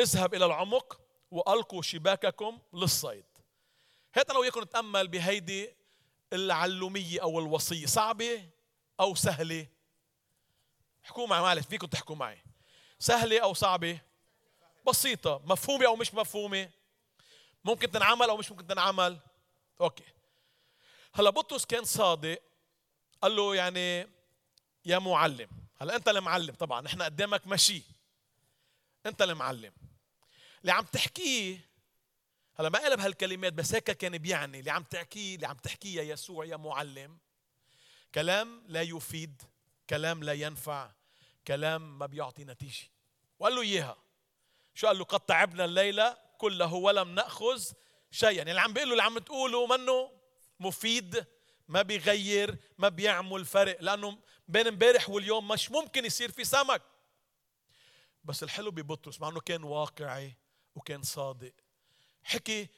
اذهب 0.00 0.34
إلى 0.34 0.46
العمق 0.46 1.00
وألقوا 1.30 1.82
شباككم 1.82 2.58
للصيد. 2.72 3.24
هات 4.14 4.30
أنا 4.30 4.38
وياكم 4.38 4.60
نتامل 4.60 5.08
بهيدي 5.08 5.74
العلومية 6.32 7.22
أو 7.22 7.38
الوصية 7.38 7.86
صعبة 7.86 8.48
أو 9.00 9.14
سهلة؟ 9.14 9.66
احكوا 11.04 11.26
معي 11.26 11.40
معلش 11.40 11.66
فيكم 11.66 11.86
تحكوا 11.86 12.16
معي. 12.16 12.42
سهلة 12.98 13.40
أو 13.42 13.54
صعبة؟ 13.54 14.00
بسيطة 14.86 15.42
مفهومة 15.44 15.86
أو 15.86 15.96
مش 15.96 16.14
مفهومة؟ 16.14 16.70
ممكن 17.64 17.90
تنعمل 17.90 18.28
أو 18.28 18.36
مش 18.36 18.50
ممكن 18.50 18.66
تنعمل؟ 18.66 19.18
أوكي. 19.80 20.04
هلا 21.14 21.30
بطرس 21.30 21.64
كان 21.64 21.84
صادق 21.84 22.42
قال 23.22 23.36
له 23.36 23.54
يعني 23.56 24.08
يا 24.84 24.98
معلم 24.98 25.48
هلا 25.80 25.96
أنت 25.96 26.08
المعلم 26.08 26.54
طبعا 26.54 26.80
نحن 26.80 27.02
قدامك 27.02 27.46
مشي. 27.46 27.82
أنت 29.06 29.22
المعلم. 29.22 29.72
اللي 30.60 30.72
عم 30.72 30.84
تحكيه 30.84 31.71
هلا 32.62 32.68
ما 32.68 32.78
قلب 32.78 33.00
هالكلمات 33.00 33.52
بس 33.52 33.74
هيك 33.74 33.90
كان 33.90 34.18
بيعني 34.18 34.58
اللي 34.60 34.70
عم 34.70 34.82
تحكيه 34.82 35.34
اللي 35.34 35.46
عم 35.46 35.56
تحكيه 35.56 35.96
يا 35.96 36.02
يسوع 36.02 36.44
يا 36.44 36.56
معلم. 36.56 37.18
كلام 38.14 38.64
لا 38.66 38.82
يفيد 38.82 39.42
كلام 39.90 40.22
لا 40.24 40.32
ينفع 40.32 40.92
كلام 41.46 41.98
ما 41.98 42.06
بيعطي 42.06 42.44
نتيجة. 42.44 42.90
وقال 43.38 43.54
له 43.54 43.62
إياها. 43.62 43.96
شو 44.74 44.86
قال 44.86 44.98
له؟ 44.98 45.04
قد 45.04 45.20
تعبنا 45.20 45.64
الليلة 45.64 46.16
كله 46.38 46.74
ولم 46.74 47.14
نأخذ 47.14 47.72
شيئا. 48.10 48.32
يعني 48.32 48.50
اللي 48.50 48.60
عم 48.60 48.72
بيقول 48.72 48.88
له 48.88 48.92
اللي 48.92 49.02
عم 49.02 49.18
تقوله 49.18 49.66
منه 49.66 50.10
مفيد 50.60 51.26
ما 51.68 51.82
بيغير 51.82 52.58
ما 52.78 52.88
بيعمل 52.88 53.44
فرق 53.44 53.76
لأنه 53.80 54.18
بين 54.48 54.66
امبارح 54.66 55.10
واليوم 55.10 55.48
مش 55.48 55.70
ممكن 55.70 56.04
يصير 56.04 56.32
في 56.32 56.44
سمك. 56.44 56.82
بس 58.24 58.42
الحلو 58.42 58.70
ببطرس 58.70 59.20
مع 59.20 59.28
إنه 59.28 59.40
كان 59.40 59.64
واقعي 59.64 60.36
وكان 60.74 61.02
صادق. 61.02 61.52
حكي 62.22 62.68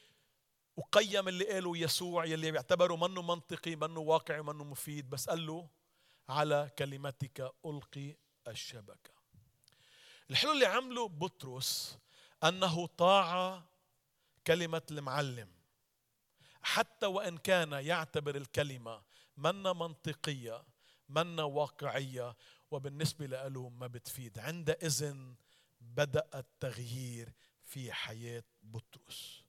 وقيم 0.77 1.29
اللي 1.29 1.53
قاله 1.53 1.77
يسوع 1.77 2.25
يلي 2.25 2.51
بيعتبره 2.51 2.97
منه 2.97 3.23
منطقي 3.23 3.77
منه 3.77 4.01
واقعي 4.01 4.43
منه 4.43 4.65
مفيد 4.65 5.11
بس 5.11 5.29
قال 5.29 5.47
له 5.47 5.69
على 6.29 6.71
كلمتك 6.79 7.53
ألقي 7.67 8.17
الشبكة. 8.49 9.15
الحلو 10.31 10.53
اللي 10.53 10.67
عمله 10.67 11.09
بطرس 11.09 11.99
أنه 12.45 12.87
طاع 12.87 13.63
كلمة 14.47 14.83
المعلم. 14.91 15.49
حتى 16.63 17.07
وإن 17.07 17.39
كان 17.39 17.73
يعتبر 17.73 18.37
الكلمة 18.37 19.03
منا 19.37 19.73
منطقية 19.73 20.65
منا 21.09 21.43
واقعية 21.43 22.37
وبالنسبة 22.71 23.27
له 23.27 23.69
ما 23.69 23.87
بتفيد. 23.87 24.39
عندئذ 24.39 25.15
بدأ 25.81 26.29
التغيير 26.35 27.33
في 27.65 27.93
حياة 27.93 28.45
بطرس. 28.65 29.45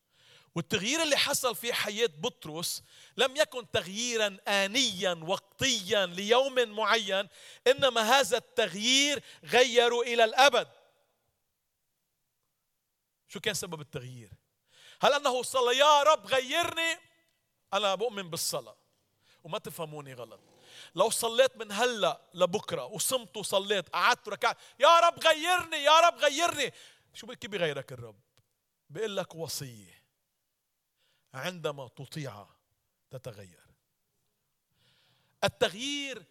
والتغيير 0.56 1.04
اللي 1.04 1.18
حصل 1.18 1.56
في 1.56 1.74
حياة 1.74 2.10
بطرس 2.18 2.84
لم 3.18 3.36
يكن 3.36 3.72
تغييرا 3.72 4.38
آنيا 4.48 5.14
وقتيا 5.14 6.06
ليوم 6.06 6.70
معين 6.70 7.28
إنما 7.68 8.02
هذا 8.02 8.38
التغيير 8.38 9.24
غيره 9.44 10.02
إلى 10.02 10.24
الأبد. 10.24 10.68
شو 13.28 13.40
كان 13.40 13.54
سبب 13.54 13.82
التغيير؟ 13.82 14.30
هل 15.02 15.14
أنه 15.14 15.44
صلى 15.44 15.78
يا 15.78 16.04
رب 16.04 16.28
غيرني؟ 16.28 16.98
أنا 17.74 17.96
بؤمن 17.96 18.30
بالصلاة. 18.30 18.78
وما 19.44 19.58
تفهموني 19.58 20.14
غلط. 20.14 20.40
لو 20.96 21.10
صليت 21.10 21.58
من 21.58 21.72
هلأ 21.72 22.22
لبكرة 22.34 22.86
وصمت 22.86 23.38
وصليت 23.38 23.90
قعدت 23.90 24.30
ركعت 24.30 24.58
يا 24.80 25.00
رب 25.00 25.20
غيرني 25.20 25.78
يا 25.78 26.00
رب 26.00 26.18
غيرني. 26.18 26.74
شو 27.14 27.28
كيف 27.28 27.52
بيغيرك 27.52 27.92
الرب؟ 27.92 28.20
بيقول 28.90 29.18
لك 29.18 29.36
وصية 29.36 30.04
عندما 31.34 31.88
تطيع 31.88 32.48
تتغير. 33.12 33.66
التغيير 35.44 36.26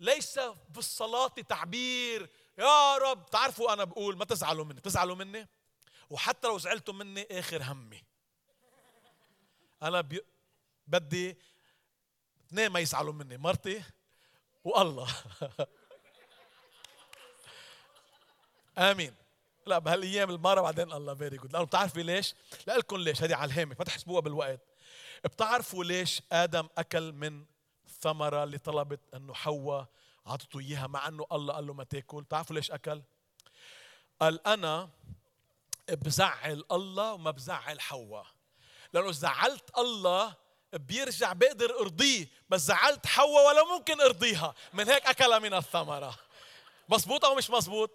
ليس 0.00 0.38
في 0.38 0.78
الصلاة 0.78 1.28
تعبير 1.28 2.30
يا 2.58 2.96
رب 2.96 3.26
تعرفوا 3.30 3.72
أنا 3.72 3.84
بقول 3.84 4.16
ما 4.16 4.24
تزعلوا 4.24 4.64
مني 4.64 4.80
تزعلوا 4.80 5.16
مني؟ 5.16 5.48
وحتى 6.10 6.46
لو 6.48 6.58
زعلتوا 6.58 6.94
مني 6.94 7.26
آخر 7.30 7.62
همي. 7.62 8.04
أنا 9.82 10.00
بي... 10.00 10.20
بدي 10.86 11.38
اثنين 12.46 12.68
ما 12.68 12.80
يزعلوا 12.80 13.12
مني 13.12 13.36
مرتي 13.36 13.82
والله. 14.64 15.08
آمين. 18.78 19.14
لا 19.66 19.78
بهالايام 19.78 20.30
المرة 20.30 20.60
بعدين 20.60 20.92
الله 20.92 21.14
very 21.14 21.36
good 21.36 21.52
لأنه 21.52 21.64
بتعرفي 21.64 22.02
ليش؟ 22.02 22.34
لكم 22.66 22.96
ليش؟ 22.96 23.22
هذه 23.22 23.34
على 23.34 23.52
الهامش. 23.52 23.78
ما 23.78 23.84
تحسبوها 23.84 24.20
بالوقت. 24.20 24.60
بتعرفوا 25.24 25.84
ليش 25.84 26.22
آدم 26.32 26.68
أكل 26.78 27.12
من 27.12 27.44
الثمره 27.86 28.44
اللي 28.44 28.58
طلبت 28.58 29.00
أنه 29.14 29.34
حواء 29.34 29.86
عطته 30.26 30.60
إياها 30.60 30.86
مع 30.86 31.08
أنه 31.08 31.26
الله 31.32 31.54
قال 31.54 31.66
له 31.66 31.74
ما 31.74 31.84
تاكل؟ 31.84 32.22
بتعرفوا 32.22 32.56
ليش 32.56 32.70
أكل؟ 32.70 33.02
قال 34.20 34.46
أنا 34.46 34.90
بزعل 35.88 36.64
الله 36.72 37.12
وما 37.12 37.30
بزعل 37.30 37.80
حواء. 37.80 38.26
لأنه 38.92 39.12
زعلت 39.12 39.78
الله 39.78 40.34
بيرجع 40.72 41.32
بقدر 41.32 41.80
أرضيه 41.80 42.28
بس 42.48 42.60
زعلت 42.60 43.06
حواء 43.06 43.46
ولا 43.48 43.64
ممكن 43.64 44.00
أرضيها. 44.00 44.54
من 44.72 44.88
هيك 44.88 45.06
أكل 45.06 45.40
من 45.40 45.54
الثمرة. 45.54 46.14
مزبوط 46.88 47.24
أو 47.24 47.34
مش 47.34 47.50
مزبوط 47.50 47.90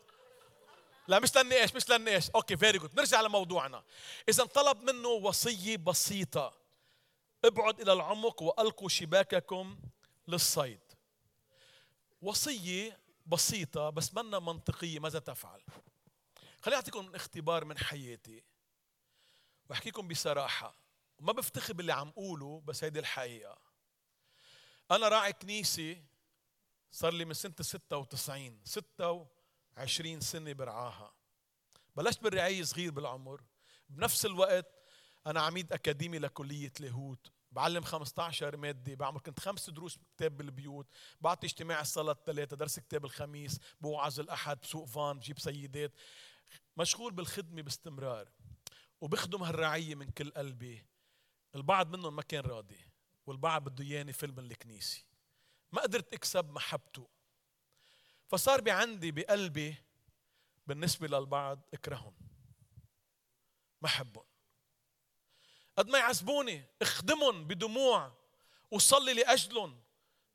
لا 1.07 1.19
مش 1.19 1.37
للنقاش 1.37 1.75
مش 1.75 1.89
للنقاش. 1.89 2.29
okay 2.29 2.57
very 2.57 2.77
good 2.77 2.95
نرجع 2.95 3.21
لموضوعنا. 3.21 3.83
إذا 4.29 4.45
طلب 4.45 4.81
منه 4.81 5.07
وصية 5.09 5.77
بسيطة 5.77 6.53
ابعد 7.45 7.81
إلى 7.81 7.93
العمق 7.93 8.41
وألقوا 8.41 8.89
شباككم 8.89 9.79
للصيد. 10.27 10.79
وصية 12.21 12.99
بسيطة 13.25 13.89
بس 13.89 14.13
منا 14.13 14.39
منطقية 14.39 14.99
ماذا 14.99 15.19
تفعل؟ 15.19 15.61
خليني 16.61 16.75
أعطيكم 16.75 17.15
اختبار 17.15 17.65
من 17.65 17.77
حياتي. 17.77 18.43
وأحكيكم 19.69 20.07
بصراحة. 20.07 20.75
ما 21.19 21.33
بفتخر 21.33 21.73
باللي 21.73 21.93
عم 21.93 22.11
قوله 22.11 22.61
بس 22.65 22.83
هيدي 22.83 22.99
الحقيقة. 22.99 23.57
أنا 24.91 25.07
راعي 25.07 25.33
كنيسه 25.33 26.01
صار 26.91 27.13
لي 27.13 27.25
من 27.25 27.33
سنة 27.33 27.53
96 27.61 28.61
6 28.63 29.27
عشرين 29.77 30.21
سنة 30.21 30.53
برعاها. 30.53 31.13
بلشت 31.95 32.23
بالرعاية 32.23 32.63
صغير 32.63 32.91
بالعمر. 32.91 33.43
بنفس 33.89 34.25
الوقت 34.25 34.65
أنا 35.27 35.41
عميد 35.41 35.73
أكاديمي 35.73 36.19
لكلية 36.19 36.73
لاهوت. 36.79 37.31
بعلم 37.51 37.83
15 37.83 38.57
مادة. 38.57 38.95
بعمل 38.95 39.19
كنت 39.19 39.39
خمس 39.39 39.69
دروس 39.69 39.97
كتاب 39.97 40.37
بالبيوت. 40.37 40.87
بعطي 41.21 41.47
اجتماع 41.47 41.81
الصلاة 41.81 42.11
الثلاثة 42.11 42.57
درس 42.57 42.79
كتاب 42.79 43.05
الخميس 43.05 43.59
بوعظ 43.81 44.19
الأحد 44.19 44.59
بسوق 44.61 44.85
فان 44.85 45.19
بجيب 45.19 45.39
سيدات. 45.39 45.91
مشغول 46.77 47.13
بالخدمة 47.13 47.61
باستمرار. 47.61 48.29
وبخدم 49.01 49.43
هالرعية 49.43 49.95
من 49.95 50.09
كل 50.09 50.31
قلبي. 50.31 50.85
البعض 51.55 51.95
منهم 51.95 52.15
ما 52.15 52.21
كان 52.21 52.43
راضي. 52.43 52.87
والبعض 53.25 53.69
بده 53.69 53.83
إياني 53.83 54.13
فيلم 54.13 54.39
الكنيسة. 54.39 55.03
ما 55.71 55.81
قدرت 55.81 56.13
أكسب 56.13 56.51
محبته. 56.51 57.07
فصار 58.27 58.61
بعندي 58.61 59.11
بقلبي 59.11 59.75
بالنسبة 60.67 61.07
للبعض 61.07 61.59
اكرههم 61.73 62.13
ما 63.81 63.87
حبهم. 63.89 64.25
قد 65.77 65.87
ما 65.87 65.97
يعذبوني 65.99 66.63
اخدمهم 66.81 67.47
بدموع 67.47 68.13
وصلي 68.71 69.13
لأجلهم 69.13 69.81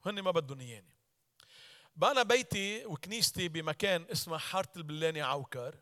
هن 0.07 0.21
ما 0.21 0.31
بدهم 0.31 0.61
إياني. 0.61 0.95
بقى 1.97 2.11
أنا 2.11 2.23
بيتي 2.23 2.87
وكنيستي 2.87 3.49
بمكان 3.49 4.07
اسمه 4.13 4.39
حارة 4.39 4.73
البلاني 4.77 5.23
عوكر 5.23 5.79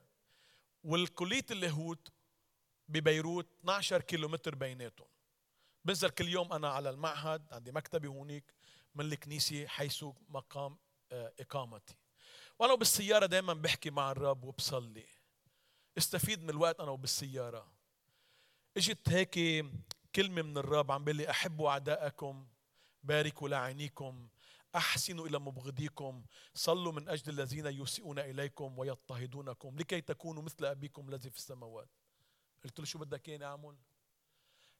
والكلية 0.84 1.46
اللاهوت 1.50 2.08
ببيروت 2.88 3.46
12 3.60 4.00
كيلومتر 4.00 4.54
بيناتهم. 4.54 5.08
بنزل 5.84 6.10
كل 6.10 6.28
يوم 6.28 6.52
أنا 6.52 6.68
على 6.68 6.90
المعهد 6.90 7.52
عندي 7.52 7.72
مكتبي 7.72 8.08
هونيك 8.08 8.54
من 8.94 9.12
الكنيسة 9.12 9.66
حيث 9.66 10.04
مقام 10.28 10.78
آه، 11.12 11.32
إقامتي. 11.40 11.96
وأنا 12.58 12.74
بالسيارة 12.74 13.26
دائما 13.26 13.52
بحكي 13.54 13.90
مع 13.90 14.10
الرب 14.10 14.44
وبصلي. 14.44 15.06
استفيد 15.98 16.42
من 16.42 16.50
الوقت 16.50 16.80
أنا 16.80 16.90
وبالسيارة. 16.90 17.72
إجت 18.76 19.08
هيك 19.08 19.66
كلمة 20.14 20.42
من 20.42 20.58
الرب 20.58 20.92
عم 20.92 21.04
بيقول 21.04 21.16
لي 21.16 21.30
أحبوا 21.30 21.70
اعدائكم 21.70 22.48
باركوا 23.02 23.48
لعينيكم 23.48 24.28
أحسنوا 24.74 25.26
إلى 25.26 25.38
مبغضيكم 25.38 26.24
صلوا 26.54 26.92
من 26.92 27.08
أجل 27.08 27.32
الذين 27.32 27.66
يسيئون 27.66 28.18
إليكم 28.18 28.78
ويضطهدونكم 28.78 29.78
لكي 29.78 30.00
تكونوا 30.00 30.42
مثل 30.42 30.64
أبيكم 30.64 31.08
الذي 31.08 31.30
في 31.30 31.36
السماوات. 31.36 31.88
قلت 32.64 32.78
له 32.78 32.84
شو 32.84 32.98
بدك 32.98 33.28
إياني 33.28 33.44
اعمل 33.44 33.76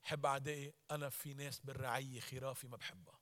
حب 0.03 0.27
أعدائي 0.27 0.75
أنا 0.91 1.09
في 1.09 1.35
ناس 1.35 1.61
بالرعية 1.61 2.21
خرافي 2.21 2.69
ما 2.69 2.77
بحبها. 2.77 3.21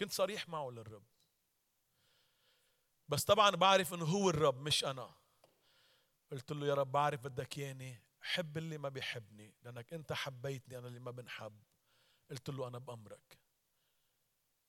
كنت 0.00 0.12
صريح 0.12 0.48
معه 0.48 0.70
للرب. 0.70 1.04
بس 3.08 3.24
طبعا 3.24 3.50
بعرف 3.50 3.94
إنه 3.94 4.04
هو 4.04 4.30
الرب 4.30 4.60
مش 4.60 4.84
أنا. 4.84 5.14
قلت 6.32 6.52
له 6.52 6.66
يا 6.66 6.74
رب 6.74 6.92
بعرف 6.92 7.20
بدك 7.20 7.58
ياني 7.58 8.02
حب 8.20 8.58
اللي 8.58 8.78
ما 8.78 8.88
بيحبني 8.88 9.54
لأنك 9.62 9.92
أنت 9.92 10.12
حبيتني 10.12 10.78
أنا 10.78 10.88
اللي 10.88 11.00
ما 11.00 11.10
بنحب. 11.10 11.62
قلت 12.30 12.50
له 12.50 12.68
أنا 12.68 12.78
بأمرك. 12.78 13.38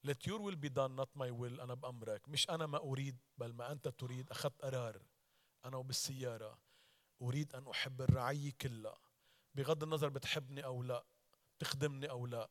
Let 0.07 0.27
your 0.27 0.39
will 0.39 0.57
be 0.57 0.69
done 0.69 0.95
not 0.95 1.09
my 1.15 1.31
will 1.31 1.61
أنا 1.61 1.73
بأمرك. 1.73 2.29
مش 2.29 2.49
أنا 2.49 2.65
ما 2.65 2.77
أريد 2.77 3.17
بل 3.37 3.53
ما 3.53 3.71
أنت 3.71 3.87
تريد. 3.87 4.31
أخذت 4.31 4.61
قرار 4.61 5.01
أنا 5.65 5.77
وبالسيارة. 5.77 6.59
أريد 7.21 7.55
أن 7.55 7.67
أحب 7.67 8.01
الرعيه 8.01 8.51
كلها 8.61 8.97
بغض 9.55 9.83
النظر 9.83 10.09
بتحبني 10.09 10.65
أو 10.65 10.83
لا 10.83 11.05
تخدمني 11.59 12.09
أو 12.09 12.25
لا. 12.25 12.49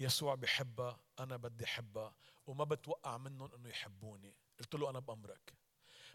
يسوع 0.00 0.34
بحبها 0.34 1.00
أنا 1.18 1.36
بدي 1.36 1.64
أحبها. 1.64 2.14
وما 2.46 2.64
بتوقع 2.64 3.18
منهم 3.18 3.54
إنه 3.54 3.68
يحبوني. 3.68 4.36
قلت 4.62 4.74
له 4.74 4.90
أنا 4.90 4.98
بأمرك. 4.98 5.54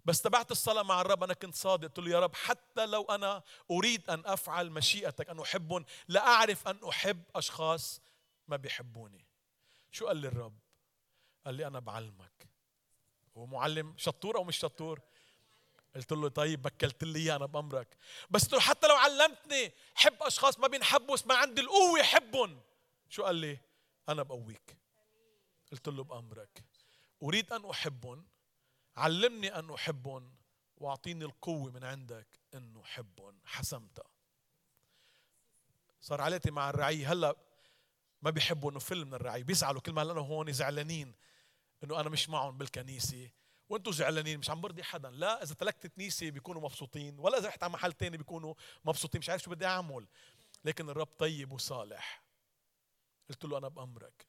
بس 0.05 0.21
تبعت 0.21 0.51
الصلاة 0.51 0.83
مع 0.83 1.01
الرب 1.01 1.23
أنا 1.23 1.33
كنت 1.33 1.55
صادق. 1.55 1.87
قلت 1.87 1.99
له 1.99 2.11
يا 2.11 2.19
رب 2.19 2.35
حتى 2.35 2.85
لو 2.85 3.03
أنا 3.03 3.43
أريد 3.71 4.09
أن 4.09 4.25
أفعل 4.25 4.69
مشيئتك 4.69 5.29
أن 5.29 5.39
احبهم 5.39 5.85
لا 6.07 6.27
أعرف 6.27 6.67
أن 6.67 6.79
أحب 6.89 7.23
أشخاص 7.35 8.01
ما 8.47 8.55
بيحبوني. 8.55 9.25
شو 9.91 10.07
قال 10.07 10.17
لي 10.17 10.27
الرب؟ 10.27 10.59
قال 11.45 11.55
لي 11.55 11.67
أنا 11.67 11.79
بعلمك. 11.79 12.47
هو 13.37 13.45
معلم 13.45 13.93
شطور 13.97 14.37
أو 14.37 14.43
مش 14.43 14.57
شطور؟ 14.57 15.01
قلت 15.95 16.11
له 16.11 16.27
طيب 16.27 16.61
بكلت 16.61 17.03
لي 17.03 17.19
اياه 17.19 17.35
أنا 17.35 17.45
بأمرك. 17.45 17.97
بس 18.29 18.43
قلت 18.43 18.53
له 18.53 18.59
حتى 18.59 18.87
لو 18.87 18.95
علمتني 18.95 19.71
حب 19.95 20.23
أشخاص 20.23 20.59
ما 20.59 20.67
بينحبوا 20.67 21.17
ما 21.25 21.35
عندي 21.35 21.61
القوة 21.61 22.03
حبهم 22.03 22.61
شو 23.09 23.23
قال 23.23 23.35
لي؟ 23.35 23.59
أنا 24.09 24.23
بقويك. 24.23 24.77
قلت 25.71 25.87
له 25.87 26.03
بأمرك. 26.03 26.63
أريد 27.23 27.53
أن 27.53 27.69
أحبهم 27.69 28.25
علمني 28.97 29.59
أن 29.59 29.73
أحبهم 29.73 30.35
وأعطيني 30.77 31.25
القوة 31.25 31.71
من 31.71 31.83
عندك 31.83 32.27
انه 32.53 32.83
أحبهم. 32.83 33.39
حسمتها. 33.45 34.05
صار 36.01 36.21
علاقتي 36.21 36.51
مع 36.51 36.69
الرعيه 36.69 37.11
هلأ 37.11 37.35
ما 38.21 38.29
بيحبوا 38.29 38.71
إنه 38.71 38.79
فيلم 38.79 39.07
من 39.07 39.13
الرعيه 39.13 39.43
بيزعلوا 39.43 39.81
كل 39.81 39.91
ما 39.91 40.01
هلا 40.01 40.13
هون 40.13 40.53
زعلانين 40.53 41.15
إنه 41.83 41.99
أنا 41.99 42.09
مش 42.09 42.29
معهم 42.29 42.57
بالكنيسة. 42.57 43.29
وأنتم 43.69 43.91
زعلانين 43.91 44.39
مش 44.39 44.49
عم 44.49 44.61
برضي 44.61 44.83
حدا. 44.83 45.09
لا 45.09 45.43
إذا 45.43 45.53
تركت 45.53 45.87
كنيسة 45.87 46.29
بيكونوا 46.29 46.61
مبسوطين 46.61 47.19
ولا 47.19 47.37
إذا 47.37 47.47
رحت 47.47 47.63
على 47.63 47.73
محل 47.73 47.93
تاني 47.93 48.17
بيكونوا 48.17 48.53
مبسوطين 48.85 49.19
مش 49.19 49.29
عارف 49.29 49.41
شو 49.41 49.51
بدي 49.51 49.65
أعمل. 49.65 50.07
لكن 50.65 50.89
الرب 50.89 51.09
طيب 51.17 51.51
وصالح. 51.51 52.23
قلت 53.29 53.45
له 53.45 53.57
أنا 53.57 53.67
بأمرك. 53.67 54.27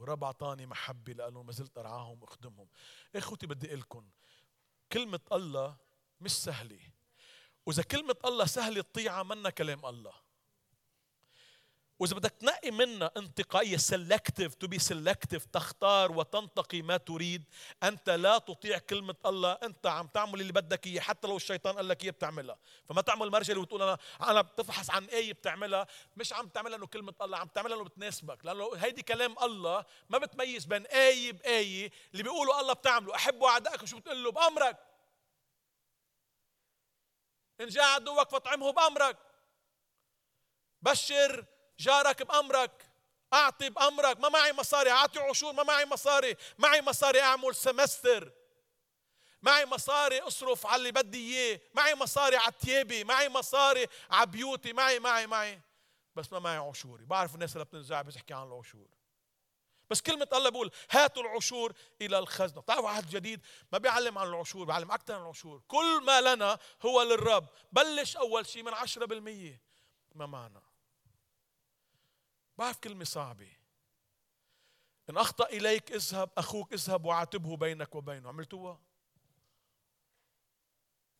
ورب 0.00 0.24
أعطاني 0.24 0.66
محبه 0.66 1.12
لأنه 1.12 1.42
ما 1.42 1.52
زلت 1.52 1.78
أرعاهم 1.78 2.22
وأخدمهم. 2.22 2.68
إخوتي 3.16 3.46
بدي 3.46 3.66
أقول 3.66 3.80
لكم 3.80 4.10
كلمة 4.92 5.20
الله 5.32 5.76
مش 6.20 6.30
سهلة. 6.30 6.80
وإذا 7.66 7.82
كلمة 7.82 8.16
الله 8.24 8.46
سهلة 8.46 8.80
الطيعه 8.80 9.22
منا 9.22 9.50
كلام 9.50 9.86
الله. 9.86 10.14
وإذا 12.00 12.16
بدك 12.16 12.30
تنقي 12.30 12.70
منها 12.70 13.10
انتقائية 13.16 13.76
selective 13.76 14.54
to 14.54 14.66
be 14.66 14.78
selective 14.78 15.44
تختار 15.44 16.12
وتنتقي 16.12 16.82
ما 16.82 16.96
تريد. 16.96 17.44
أنت 17.82 18.10
لا 18.10 18.38
تطيع 18.38 18.78
كلمة 18.78 19.14
الله 19.26 19.52
أنت 19.52 19.86
عم 19.86 20.06
تعمل 20.06 20.40
اللي 20.40 20.52
بدك 20.52 20.86
إياه 20.86 21.00
حتى 21.00 21.28
لو 21.28 21.36
الشيطان 21.36 21.76
قال 21.76 21.88
لك 21.88 22.04
إياه 22.04 22.12
بتعملها. 22.12 22.58
فما 22.88 23.00
تعمل 23.00 23.30
مرجله 23.30 23.60
وتقول 23.60 23.82
أنا 23.82 23.98
أنا 24.22 24.40
بتفحص 24.40 24.90
عن 24.90 25.04
إيه 25.04 25.32
بتعملها؟ 25.32 25.86
مش 26.16 26.32
عم 26.32 26.48
تعملها 26.48 26.76
إنه 26.76 26.86
كلمة 26.86 27.14
الله 27.20 27.38
عم 27.38 27.48
تعملها 27.48 27.76
إنه 27.76 27.84
بتناسبك. 27.84 28.44
لأنه 28.44 28.70
هيدي 28.76 29.02
كلام 29.02 29.36
الله 29.42 29.84
ما 30.08 30.18
بتميز 30.18 30.64
بين 30.64 30.86
إيه 30.86 31.32
بإيه 31.32 31.90
اللي 32.12 32.22
بيقولوا 32.22 32.60
الله 32.60 32.72
بتعمله. 32.72 33.14
أحبوا 33.14 33.48
اعدائك 33.48 33.84
شو 33.84 33.98
بتقول 33.98 34.24
له؟ 34.24 34.30
بأمرك. 34.30 34.76
إن 37.60 37.68
جاء 37.68 37.84
عدوك 37.84 38.30
فاطعمه 38.30 38.72
بأمرك. 38.72 39.18
بشر 40.82 41.44
جارك 41.80 42.22
بأمرك. 42.22 42.86
أعطي 43.32 43.70
بأمرك. 43.70 44.20
ما 44.20 44.28
معي 44.28 44.52
مصاري. 44.52 44.90
أعطي 44.90 45.18
عشور. 45.18 45.52
ما 45.52 45.62
معي 45.62 45.84
مصاري. 45.84 46.36
معي 46.58 46.82
مصاري 46.82 47.20
أعمل 47.20 47.54
سمستر. 47.54 48.32
معي 49.42 49.66
مصاري 49.66 50.20
أصرف 50.20 50.66
على 50.66 50.76
اللي 50.76 50.92
بدي 50.92 51.36
إياه. 51.36 51.60
معي 51.74 51.94
مصاري 51.94 52.36
على 52.36 52.52
تيابي 52.60 53.04
معي 53.04 53.28
مصاري 53.28 53.86
على 54.10 54.26
بيوتي. 54.26 54.72
معي 54.72 54.98
معي 54.98 55.26
معي. 55.26 55.60
بس 56.16 56.32
ما 56.32 56.38
معي 56.38 56.56
عشوري. 56.56 57.04
بعرف 57.04 57.34
الناس 57.34 57.52
اللي 57.52 57.64
بتنزع 57.64 58.02
بتحكي 58.02 58.34
عن 58.34 58.46
العشور. 58.46 58.88
بس 59.90 60.00
كلمة 60.00 60.28
الله 60.32 60.50
بيقول 60.50 60.70
هاتوا 60.90 61.22
العشور 61.22 61.72
إلى 62.00 62.18
الخزنة. 62.18 62.60
بتعرفوا 62.60 62.88
عهد 62.88 63.10
جديد 63.10 63.40
ما 63.72 63.78
بيعلم 63.78 64.18
عن 64.18 64.26
العشور 64.26 64.64
بيعلم 64.64 64.92
أكثر 64.92 65.14
عن 65.14 65.20
العشور. 65.20 65.62
كل 65.68 66.02
ما 66.04 66.20
لنا 66.20 66.58
هو 66.82 67.02
للرب. 67.02 67.46
بلش 67.72 68.16
أول 68.16 68.46
شيء 68.46 68.62
من 68.62 68.74
عشرة 68.74 69.06
بالمية. 69.06 69.60
ما 70.14 70.26
معنا. 70.26 70.69
بعرف 72.60 72.78
كلمة 72.78 73.04
صعبة. 73.04 73.48
إن 75.10 75.16
أخطأ 75.16 75.46
إليك 75.46 75.92
اذهب 75.92 76.30
أخوك 76.38 76.72
اذهب 76.72 77.04
وعاتبه 77.04 77.56
بينك 77.56 77.94
وبينه. 77.94 78.28
عملتوها؟ 78.28 78.80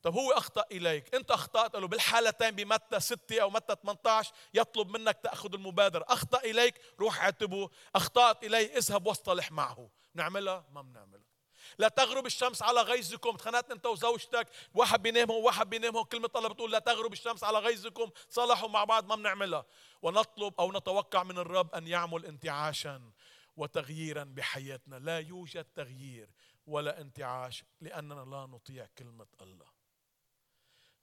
طب 0.03 0.14
هو 0.14 0.33
أخطأ 0.33 0.64
إليك. 0.72 1.14
أنت 1.14 1.31
أخطأت 1.31 1.76
له 1.76 1.88
بالحالتين 1.88 2.50
بمتى 2.50 3.00
6 3.00 3.42
أو 3.42 3.50
متى 3.50 3.76
18 3.83 4.33
يطلب 4.55 4.88
منك 4.88 5.18
تأخذ 5.22 5.55
المبادرة. 5.55 6.05
أخطأ 6.09 6.38
إليك 6.38 6.81
روح 7.00 7.20
عاتبه. 7.20 7.70
أخطأت 7.94 8.44
إليه 8.44 8.76
اذهب 8.76 9.07
واصطلح 9.07 9.53
معه. 9.53 9.90
نعملها؟ 10.14 10.66
ما 10.70 10.83
بنعملها. 10.83 11.30
لا 11.78 11.88
تغرب 11.88 12.26
الشمس 12.26 12.62
على 12.62 12.80
غيظكم. 12.80 13.37
تخانقت 13.37 13.70
انت 13.70 13.87
وزوجتك. 13.87 14.48
واحد 14.74 15.02
بينامهم 15.02 15.37
وواحد 15.37 15.70
بينامهم 15.70 16.04
كلمة 16.04 16.30
الله 16.37 16.48
بتقول 16.48 16.72
لا 16.72 16.78
تغرب 16.78 17.12
الشمس 17.12 17.44
على 17.44 17.59
غيظكم. 17.59 18.11
صلحوا 18.28 18.68
مع 18.68 18.85
بعض 18.85 19.06
ما 19.06 19.16
بنعملها. 19.16 19.66
ونطلب 20.02 20.54
أو 20.59 20.72
نتوقع 20.72 21.22
من 21.22 21.38
الرب 21.38 21.74
أن 21.74 21.87
يعمل 21.87 22.26
انتعاشا 22.26 23.12
وتغييرا 23.56 24.24
بحياتنا. 24.24 24.96
لا 24.96 25.18
يوجد 25.18 25.64
تغيير 25.64 26.30
ولا 26.66 27.00
انتعاش 27.00 27.64
لأننا 27.80 28.14
لا 28.14 28.46
نطيع 28.46 28.88
كلمة 28.98 29.26
الله. 29.40 29.66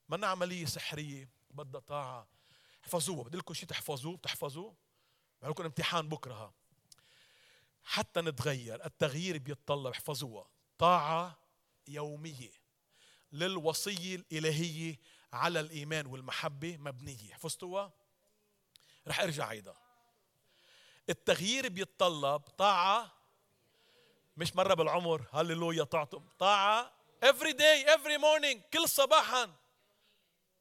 منا 0.09 0.27
عملية 0.27 0.65
سحرية. 0.65 1.29
بدها 1.49 1.81
طاعة. 1.81 2.27
احفظوها. 2.83 3.23
بدي 3.23 3.37
لكم 3.37 3.53
شيء 3.53 3.69
تحفظوه. 3.69 4.17
بتحفظوه؟ 4.17 4.75
لكم 5.43 5.63
امتحان 5.63 6.09
بكرة 6.09 6.53
حتى 7.83 8.21
نتغير. 8.21 8.85
التغيير 8.85 9.37
بيتطلب. 9.37 9.87
احفظوها. 9.87 10.49
طاعة 10.79 11.37
يومية 11.87 12.51
للوصية 13.31 14.15
الإلهية 14.15 14.99
على 15.33 15.59
الإيمان 15.59 16.05
والمحبة 16.05 16.77
مبنية. 16.77 17.33
حفظتوها؟ 17.33 17.93
رح 19.07 19.19
أرجع 19.19 19.47
عيدها 19.47 19.81
التغيير 21.09 21.69
بيتطلب 21.69 22.41
طاعة 22.41 23.11
مش 24.37 24.55
مرة 24.55 24.73
بالعمر 24.73 25.25
هللويا 25.31 25.83
طاعتم 25.83 26.27
طاعة 26.39 26.93
every 27.25 27.53
day 27.53 27.87
every 27.87 28.17
morning 28.21 28.57
كل 28.73 28.89
صباحا. 28.89 29.55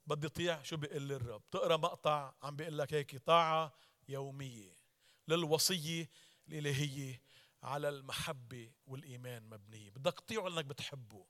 بدي 0.07 0.29
طيع 0.29 0.63
شو 0.63 0.77
بيقول 0.77 1.03
لي 1.03 1.17
الرب. 1.17 1.43
تقرأ 1.51 1.77
مقطع 1.77 2.33
عم 2.43 2.57
بيقول 2.57 2.79
لك 2.79 2.95
هيك 2.95 3.17
طاعة 3.17 3.75
يومية 4.09 4.77
للوصية 5.29 6.11
الإلهية 6.49 7.23
على 7.63 7.89
المحبة 7.89 8.73
والإيمان 8.87 9.43
مبنية. 9.51 9.91
بدك 9.91 10.21
تطيعه 10.21 10.49
لأنك 10.49 10.65
بتحبه. 10.65 11.27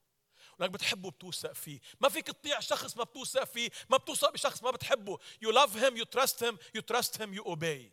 ولانك 0.59 0.73
بتحبه 0.75 1.11
بتوثق 1.11 1.53
فيه. 1.53 1.81
ما 2.01 2.09
فيك 2.09 2.27
تطيع 2.27 2.61
شخص 2.61 2.97
ما 2.97 3.05
بتوثق 3.05 3.45
فيه. 3.45 3.71
ما 3.91 3.97
بتوثق 3.97 4.31
بشخص 4.31 4.63
ما 4.63 4.71
بتحبه. 4.71 5.19
You 5.45 5.49
love 5.49 5.71
him 5.71 5.97
you 5.97 6.05
trust 6.05 6.41
him 6.41 6.59
you 6.77 6.83
trust 6.83 7.17
him 7.17 7.35
you 7.39 7.45
obey. 7.45 7.91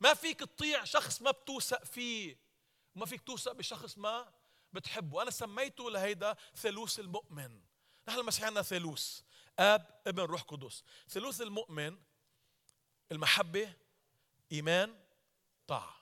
ما 0.00 0.14
فيك 0.14 0.40
تطيع 0.40 0.84
شخص 0.84 1.22
ما 1.22 1.30
بتوثق 1.30 1.84
فيه. 1.84 2.38
وما 2.94 3.06
فيك 3.06 3.20
توثق 3.20 3.52
بشخص 3.52 3.98
ما 3.98 4.32
بتحبه. 4.72 5.22
أنا 5.22 5.30
سميته 5.30 5.90
لهيدا 5.90 6.36
ثالوث 6.56 7.00
المؤمن. 7.00 7.60
نحن 8.08 8.18
المسيحيين 8.18 8.62
ثالوث. 8.62 9.20
آب 9.58 10.00
ابن 10.06 10.22
روح 10.22 10.42
قدس. 10.42 10.84
ثالوث 11.08 11.40
المؤمن 11.40 11.98
المحبة 13.12 13.74
إيمان 14.52 15.00
طاعة. 15.66 16.01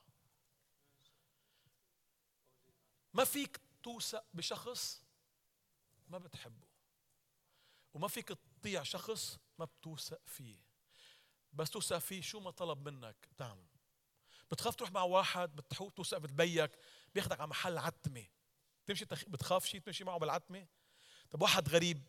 ما 3.15 3.25
فيك 3.25 3.61
توثق 3.83 4.25
بشخص 4.35 5.03
ما 6.09 6.19
بتحبه 6.19 6.67
وما 7.95 8.09
فيك 8.09 8.29
تطيع 8.29 8.83
شخص 8.83 9.39
ما 9.59 9.65
بتوثق 9.65 10.21
فيه. 10.27 10.59
بس 11.53 11.71
توثق 11.71 11.99
فيه 11.99 12.21
شو 12.21 12.41
ما 12.41 12.51
طلب 12.51 12.89
منك؟ 12.89 13.29
تعمل 13.37 13.67
بتخاف 14.51 14.77
تروح 14.77 14.93
مع 14.93 15.03
واحد 15.03 15.57
بتحوط 15.57 15.93
توثق 15.93 16.19
بتبيك 16.19 16.79
بياخدك 17.15 17.41
على 17.41 17.49
محل 17.49 17.79
عتمة. 17.79 18.27
تمشي 18.87 19.05
بتخاف 19.05 19.67
شيء 19.67 19.81
تمشي 19.81 20.05
معه 20.05 20.19
بالعتمة؟ 20.19 20.67
طب 21.31 21.43
واحد 21.43 21.69
غريب 21.69 22.03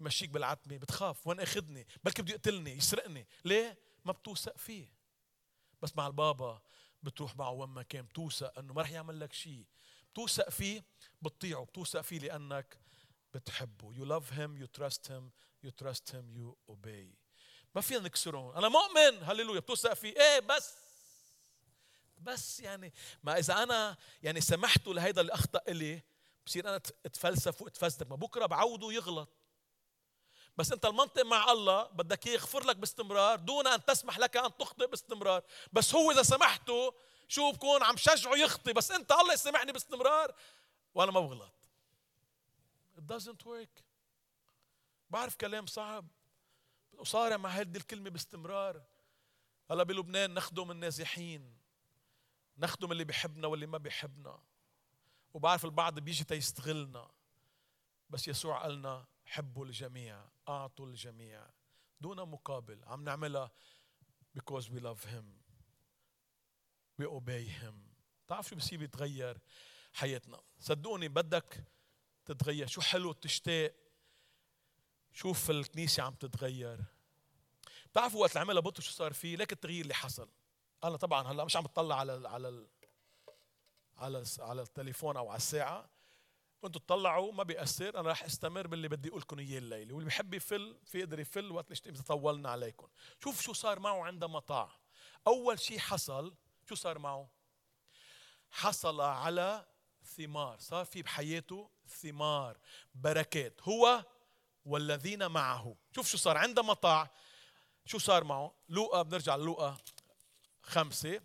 يمشيك 0.00 0.30
بالعتمة 0.30 0.76
بتخاف. 0.76 1.26
وين 1.26 1.40
اخذني؟ 1.40 1.86
بلكي 2.04 2.22
بده 2.22 2.34
يقتلني 2.34 2.70
يسرقني. 2.70 3.26
ليه؟ 3.44 3.78
ما 4.04 4.12
بتوثق 4.12 4.56
فيه. 4.58 4.88
بس 5.82 5.96
مع 5.96 6.06
البابا 6.06 6.62
بتروح 7.02 7.36
معه 7.36 7.50
وين 7.50 7.68
ما 7.68 7.82
كان 7.82 8.02
بتوثق 8.06 8.58
إنه 8.58 8.72
ما 8.72 8.82
رح 8.82 8.90
يعمل 8.90 9.20
لك 9.20 9.32
شيء 9.32 9.66
بتوثق 10.14 10.48
فيه 10.48 10.84
بتطيعه 11.22 11.64
بتوثق 11.64 12.00
فيه 12.00 12.18
لأنك 12.18 12.78
بتحبه. 13.34 13.92
You 13.92 14.04
love 14.06 14.30
him 14.30 14.62
you 14.62 14.68
trust 14.80 15.08
him 15.08 15.22
you 15.66 15.70
trust 15.84 16.12
him 16.12 16.24
you 16.36 16.72
obey. 16.72 17.16
ما 17.74 17.80
فينا 17.80 18.00
نكسرهم. 18.00 18.56
أنا 18.56 18.68
مؤمن. 18.68 19.22
هللويا. 19.22 19.60
بتوثق 19.60 19.94
فيه. 19.94 20.14
إيه 20.16 20.40
بس. 20.40 20.74
بس 22.18 22.60
يعني. 22.60 22.92
ما 23.22 23.38
إذا 23.38 23.62
أنا 23.62 23.96
يعني 24.22 24.40
سمحت 24.40 24.86
لهيدا 24.86 25.20
اللي 25.20 25.32
اخطا 25.32 25.60
إلي 25.68 26.02
بصير 26.46 26.68
أنا 26.68 26.80
أتفلسف 27.06 27.62
وأتفزلك. 27.62 28.10
ما 28.10 28.16
بكرة 28.16 28.46
بعوده 28.46 28.92
يغلط. 28.92 29.28
بس 30.56 30.72
أنت 30.72 30.86
المنطق 30.86 31.22
مع 31.22 31.52
الله 31.52 31.82
بدك 31.82 32.26
يغفر 32.26 32.64
لك 32.64 32.76
باستمرار 32.76 33.36
دون 33.36 33.66
أن 33.66 33.84
تسمح 33.84 34.18
لك 34.18 34.36
أن 34.36 34.56
تخطئ 34.56 34.86
باستمرار. 34.86 35.42
بس 35.72 35.94
هو 35.94 36.10
إذا 36.10 36.22
سمحته 36.22 36.94
شو 37.28 37.52
بكون 37.52 37.82
عم 37.82 37.96
شجعه 37.96 38.34
يخطي 38.34 38.72
بس 38.72 38.90
انت 38.90 39.12
الله 39.12 39.32
يسامحني 39.32 39.72
باستمرار. 39.72 40.34
وأنا 40.94 41.10
ما 41.10 41.20
بغلط. 41.20 41.52
It 42.98 43.02
doesn't 43.14 43.44
work. 43.44 43.82
بعرف 45.10 45.36
كلام 45.36 45.66
صعب. 45.66 46.08
وصارع 46.92 47.36
مع 47.36 47.50
هذه 47.50 47.76
الكلمة 47.76 48.10
باستمرار. 48.10 48.82
هلا 49.70 49.82
بلبنان 49.82 50.34
نخدم 50.34 50.70
النازحين. 50.70 51.56
نخدم 52.58 52.92
اللي 52.92 53.04
بيحبنا 53.04 53.46
واللي 53.48 53.66
ما 53.66 53.78
بيحبنا 53.78 54.38
وبعرف 55.34 55.64
البعض 55.64 55.98
بيجي 55.98 56.24
تيستغلنا. 56.24 57.10
بس 58.10 58.28
يسوع 58.28 58.62
قالنا 58.62 59.04
حبوا 59.24 59.64
الجميع 59.64 60.24
أعطوا 60.48 60.86
الجميع. 60.86 61.46
دون 62.00 62.28
مقابل. 62.28 62.84
عم 62.84 63.04
نعملها 63.04 63.50
because 64.38 64.64
we 64.68 64.80
love 64.80 65.04
him. 65.04 65.43
We 67.02 67.04
obey 67.04 67.62
him. 67.62 67.74
تعرف 68.28 68.48
شو 68.48 68.56
بصير 68.56 68.82
يتغير 68.82 69.38
حياتنا؟ 69.92 70.40
صدقوني 70.60 71.08
بدك 71.08 71.64
تتغير. 72.24 72.66
شو 72.66 72.80
حلو 72.80 73.12
تشتاق؟ 73.12 73.74
شوف 75.12 75.50
الكنيسة 75.50 76.02
عم 76.02 76.14
تتغير؟ 76.14 76.84
بتعرفوا 77.90 78.20
وقت 78.20 78.36
عملها 78.36 78.60
بطرس 78.60 78.84
شو 78.84 78.92
صار 78.92 79.12
فيه؟ 79.12 79.36
ليك 79.36 79.52
التغيير 79.52 79.82
اللي 79.82 79.94
حصل. 79.94 80.28
أنا 80.84 80.96
طبعا 80.96 81.32
هلأ 81.32 81.44
مش 81.44 81.56
عم 81.56 81.62
بتطلع 81.62 81.98
على 81.98 82.28
على 82.28 82.66
على 83.98 84.24
على 84.38 84.62
التليفون 84.62 85.16
أو 85.16 85.28
على 85.28 85.36
الساعة. 85.36 85.90
أنتوا 86.64 86.80
تطلعوا 86.80 87.32
ما 87.32 87.42
بيأثر. 87.42 88.00
أنا 88.00 88.08
راح 88.08 88.24
أستمر 88.24 88.66
باللي 88.66 88.88
بدي 88.88 89.08
أقول 89.08 89.20
لكم 89.20 89.38
إياه 89.38 89.58
الليلة. 89.58 89.94
واللي 89.94 90.08
بحب 90.08 90.34
يفل 90.34 90.78
في 90.84 90.98
يقدر 90.98 91.20
يفل 91.20 91.52
وقت 91.52 91.86
اللي 91.86 92.02
طولنا 92.02 92.50
عليكم. 92.50 92.88
شوف 93.22 93.42
شو 93.42 93.52
صار 93.52 93.78
معه 93.80 94.04
عندما 94.04 94.38
طاع 94.38 94.70
أول 95.26 95.60
شيء 95.60 95.78
حصل 95.78 96.34
شو 96.68 96.74
صار 96.74 96.98
معه؟ 96.98 97.28
حصل 98.50 99.00
على 99.00 99.66
ثمار 100.16 100.58
صار 100.58 100.84
في 100.84 101.02
بحياته 101.02 101.70
ثمار 101.88 102.58
بركات 102.94 103.62
هو 103.62 104.04
والذين 104.64 105.26
معه. 105.26 105.76
شوف 105.94 106.08
شو 106.08 106.16
صار 106.16 106.36
عندما 106.36 106.74
طاع 106.74 107.10
شو 107.86 107.98
صار 107.98 108.24
معه؟ 108.24 108.54
لوقا 108.68 109.02
بنرجع 109.02 109.36
لوقا 109.36 109.76
خمسة. 110.62 111.20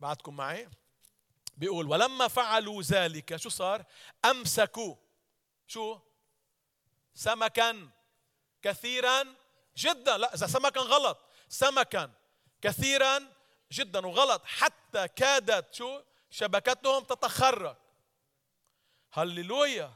بعدكم 0.00 0.36
معي؟ 0.36 0.68
بيقول 1.56 1.86
ولما 1.86 2.28
فعلوا 2.28 2.82
ذلك 2.82 3.36
شو 3.36 3.48
صار؟ 3.48 3.84
أمسكوا. 4.24 4.96
شو؟ 5.66 5.98
سمكا 7.14 7.90
كثيرا 8.62 9.34
جدا. 9.76 10.18
لا 10.18 10.34
إذا 10.34 10.46
سمكا 10.46 10.80
غلط. 10.80 11.18
سمكا 11.48 12.12
كثيرا 12.62 13.33
جدا 13.72 14.06
وغلط. 14.06 14.42
حتى 14.44 15.08
كادت 15.08 15.74
شو؟ 15.74 16.02
شبكتهم 16.30 17.04
تتخرج. 17.04 17.76
هللويا. 19.12 19.92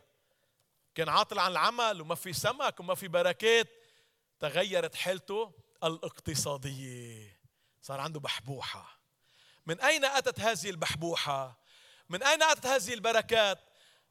كان 0.95 1.09
عاطل 1.09 1.39
عن 1.39 1.51
العمل 1.51 2.01
وما 2.01 2.15
في 2.15 2.33
سمك 2.33 2.81
وما 2.81 2.95
في 2.95 3.09
بركات. 3.09 3.69
تغيرت 4.41 4.95
حالته 4.95 5.53
الاقتصادية. 5.85 7.41
صار 7.83 8.01
عنده 8.01 8.21
بحبوحة. 8.21 8.99
من 9.67 9.81
أين 9.81 10.05
أتت 10.05 10.41
هذه 10.41 10.71
البحبوحة؟ 10.71 11.59
من 12.09 12.23
أين 12.23 12.43
أتت 12.43 12.67
هذه 12.67 12.95
البركات؟ 12.95 13.59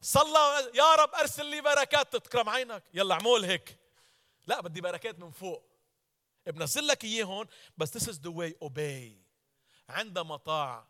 صلى 0.00 0.70
يا 0.74 0.94
رب 0.94 1.14
أرسل 1.14 1.46
لي 1.46 1.60
بركات 1.60 2.12
تتكرم 2.12 2.48
عينك. 2.48 2.82
يلا 2.94 3.14
اعمل 3.14 3.44
هيك. 3.44 3.78
لا 4.46 4.60
بدي 4.60 4.80
بركات 4.80 5.18
من 5.18 5.30
فوق. 5.30 5.64
بنزل 6.46 6.86
لك 6.86 7.04
اياهم 7.04 7.46
بس 7.78 7.98
this 7.98 8.10
is 8.10 8.14
the 8.14 8.30
way 8.30 8.68
obey. 8.68 9.27
عندما 9.88 10.36
طاع 10.36 10.88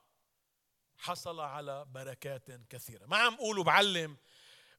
حصل 0.98 1.40
على 1.40 1.84
بركات 1.84 2.50
كثيرة. 2.50 3.06
ما 3.06 3.16
عم 3.16 3.34
أقول 3.34 3.58
وبعلم 3.58 4.16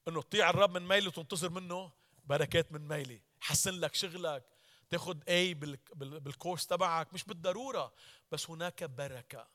إنه 0.08 0.22
تطيع 0.22 0.50
الرب 0.50 0.70
من 0.70 0.88
ميلي 0.88 1.08
وتنتظر 1.08 1.50
منه 1.50 1.92
بركات 2.24 2.72
من 2.72 2.88
ميلي. 2.88 3.22
حسن 3.40 3.74
لك 3.74 3.94
شغلك 3.94 4.44
تاخذ 4.90 5.18
اي 5.28 5.54
بالكورس 5.94 6.66
تبعك. 6.66 7.14
مش 7.14 7.24
بالضرورة 7.24 7.92
بس 8.32 8.50
هناك 8.50 8.84
بركة. 8.84 9.48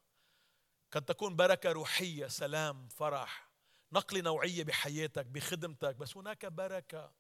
قد 0.92 1.06
تكون 1.06 1.36
بركة 1.36 1.72
روحية 1.72 2.28
سلام 2.28 2.88
فرح 2.88 3.50
نقلة 3.92 4.22
نوعية 4.22 4.64
بحياتك 4.64 5.26
بخدمتك 5.26 5.96
بس 5.96 6.18
هناك 6.18 6.46
بركة. 6.46 7.12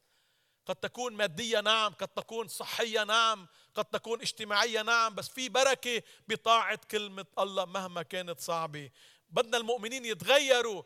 قد 0.66 0.76
تكون 0.76 1.14
مادية 1.14 1.60
نعم. 1.60 1.94
قد 1.94 2.08
تكون 2.08 2.48
صحية 2.48 3.04
نعم. 3.04 3.48
قد 3.76 3.86
تكون 3.86 4.22
اجتماعية 4.22 4.82
نعم. 4.82 5.16
بس 5.16 5.30
في 5.30 5.50
بركة 5.50 6.02
بطاعة 6.28 6.80
كلمة 6.92 7.26
الله 7.40 7.66
مهما 7.66 8.02
كانت 8.02 8.40
صعبة. 8.40 8.90
بدنا 9.30 9.58
المؤمنين 9.58 10.06
يتغيروا. 10.06 10.84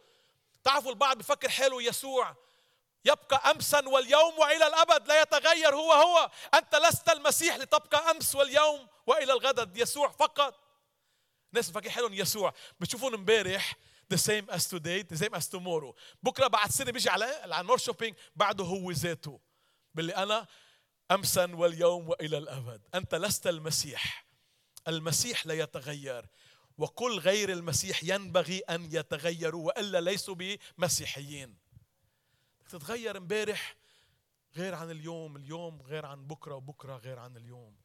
تعرفوا 0.64 0.92
البعض 0.92 1.18
بفكر 1.18 1.50
حاله 1.50 1.82
يسوع. 1.82 2.36
يبقى 3.06 3.52
امسا 3.52 3.88
واليوم 3.88 4.40
وإلى 4.40 4.68
الأبد 4.68 5.08
لا 5.08 5.22
يتغير 5.22 5.76
هو 5.76 5.92
هو. 5.92 6.32
أنت 6.54 6.76
لست 6.76 7.10
المسيح 7.10 7.56
لتبقى 7.56 8.12
أمس 8.12 8.36
واليوم 8.36 8.88
وإلى 9.08 9.34
الغد 9.34 9.78
يسوع 9.78 10.12
فقط. 10.12 10.56
ناس 11.54 11.70
بفكر 11.70 11.90
حالهم 11.90 12.14
يسوع. 12.14 12.54
بتشوفون 12.80 13.14
امبارح 13.14 13.76
the 14.14 14.18
same 14.18 14.50
as 14.50 14.66
today 14.68 15.04
the 15.04 15.18
same 15.18 15.34
as 15.36 15.48
tomorrow. 15.48 15.94
بكرة 16.24 16.48
بعد 16.48 16.72
سنة 16.72 16.92
بيجي 16.92 17.10
على 17.10 17.26
على 17.26 17.68
نور 17.68 17.78
شوبينج 17.78 18.16
بعده 18.36 18.64
هو 18.64 18.92
ذاته. 18.92 19.40
باللي 19.96 20.16
أنا 20.16 20.48
امسا 21.12 21.56
واليوم 21.56 22.10
وإلى 22.10 22.38
الأبد. 22.38 22.82
أنت 22.96 23.16
لست 23.16 23.48
المسيح. 23.48 24.26
المسيح 24.88 25.46
لا 25.46 25.54
يتغير 25.54 26.26
وكل 26.78 27.20
غير 27.20 27.52
المسيح 27.52 28.04
ينبغي 28.04 28.60
أن 28.60 28.86
يتغيروا 28.86 29.68
وإلا 29.68 30.02
ليسوا 30.02 30.36
بمسيحيين. 30.36 31.58
تتغير 32.70 33.18
امبارح 33.18 33.76
غير 34.56 34.76
عن 34.76 34.92
اليوم 34.92 35.36
اليوم 35.36 35.82
غير 35.82 36.06
عن 36.06 36.28
بكرة 36.28 36.56
وبكرة 36.56 36.98
غير 36.98 37.20
عن 37.20 37.38
اليوم. 37.38 37.78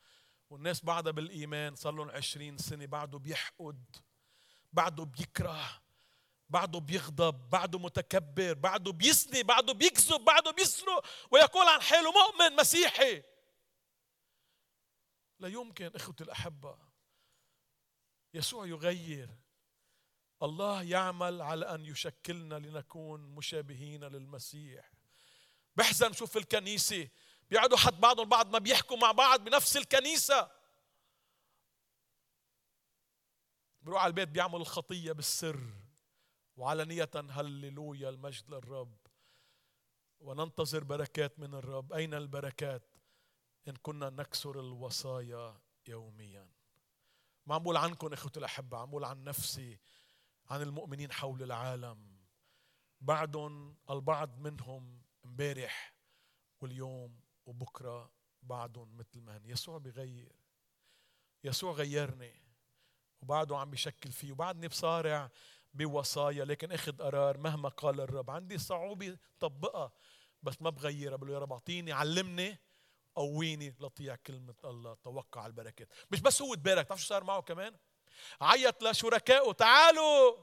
والناس 0.51 0.85
بعدها 0.85 1.12
بالإيمان 1.12 1.75
صار 1.75 1.93
لهم 1.93 2.11
20 2.11 2.59
سنة 2.59 2.87
بعده 2.87 3.19
بيحقد 3.19 3.85
بعده 4.73 5.05
بيكره. 5.05 5.84
بعده 6.48 6.80
بيغضب 6.80 7.50
بعده 7.50 7.78
متكبر 7.78 8.52
بعده 8.52 8.92
بيسني 8.92 9.42
بعده 9.42 9.72
بيكذب 9.72 10.20
بعده 10.20 10.50
بيسرق 10.50 11.07
ويقول 11.30 11.68
عن 11.68 11.83
حاله 11.83 12.12
مؤمن 12.12 12.57
مسيحي. 12.57 13.22
لا 15.38 15.48
يمكن 15.48 15.90
اخوتي 15.94 16.24
الأحبة 16.24 16.78
يسوع 18.35 18.66
يغير. 18.66 19.30
الله 20.42 20.83
يعمل 20.83 21.42
على 21.42 21.74
أن 21.74 21.85
يشكلنا 21.87 22.54
لنكون 22.54 23.20
مشابهين 23.20 24.04
للمسيح. 24.04 24.92
بحزن 25.76 26.12
شوف 26.12 26.37
الكنيسة 26.37 27.09
بيقعدوا 27.50 27.78
حد 27.78 28.00
بعضهم 28.00 28.28
بعض 28.28 28.52
ما 28.52 28.59
بيحكوا 28.59 28.96
مع 28.96 29.12
بعض 29.12 29.44
بنفس 29.44 29.76
الكنيسة. 29.76 30.50
بيروح 33.83 34.02
على 34.02 34.11
البيت 34.11 34.28
بيعمل 34.28 34.61
الخطية 34.61 35.12
بالسر. 35.12 35.84
وعلنية 36.57 37.11
هللويا 37.14 38.09
المجد 38.09 38.51
للرب. 38.51 38.97
وننتظر 40.21 40.85
بركات 40.85 41.38
من 41.38 41.55
الرب. 41.55 41.93
أين 41.93 42.14
البركات؟ 42.14 42.95
إن 43.69 43.77
كنا 43.77 44.11
نكسر 44.11 44.61
الوصايا 44.61 45.61
يوميا. 45.88 46.49
ما 47.47 47.55
عم 47.55 47.62
بقول 47.62 47.77
عنكم 47.77 48.12
إخوتي 48.12 48.38
الأحبة 48.38 48.79
عم 48.79 48.90
بقول 48.90 49.05
عن 49.05 49.25
نفسي 49.25 49.79
عن 50.51 50.62
المؤمنين 50.62 51.12
حول 51.12 51.43
العالم. 51.43 52.25
بعدهم 53.01 53.77
البعض 53.90 54.38
منهم 54.38 55.03
امبارح 55.25 55.95
واليوم 56.61 57.21
وبكرة 57.47 58.12
بعدهم 58.43 58.97
مثل 58.97 59.21
ما 59.21 59.37
هن. 59.37 59.47
يسوع 59.47 59.79
بغير. 59.79 60.33
يسوع 61.45 61.73
غيرني. 61.73 62.40
وبعده 63.23 63.59
عم 63.59 63.71
بيشكل 63.71 64.12
فيه. 64.12 64.33
وبعدني 64.33 64.69
بصارع 64.69 65.31
بوصايا 65.74 66.44
لكن 66.44 66.72
أخذ 66.72 66.96
قرار 66.96 67.38
مهما 67.38 67.68
قال 67.68 68.00
الرب. 68.00 68.30
عندي 68.30 68.58
صعوبة 68.58 69.16
طبقها 69.40 69.92
بس 70.42 70.62
ما 70.62 70.70
بغيرها. 70.70 71.16
بقول 71.16 71.30
يا 71.30 71.38
رب 71.38 71.52
أعطيني 71.52 71.92
علمني 71.92 72.58
قويني 73.14 73.74
لطيع 73.80 74.16
كلمة 74.16 74.54
الله. 74.64 74.94
توقع 74.94 75.46
البركات. 75.46 75.88
مش 76.10 76.20
بس 76.20 76.42
هو 76.42 76.54
تبارك 76.54 76.88
تعرف 76.88 77.00
شو 77.00 77.06
صار 77.06 77.24
معه 77.24 77.42
كمان؟ 77.42 77.76
عيط 78.40 78.82
لشركائه 78.82 79.52
تعالوا! 79.52 80.37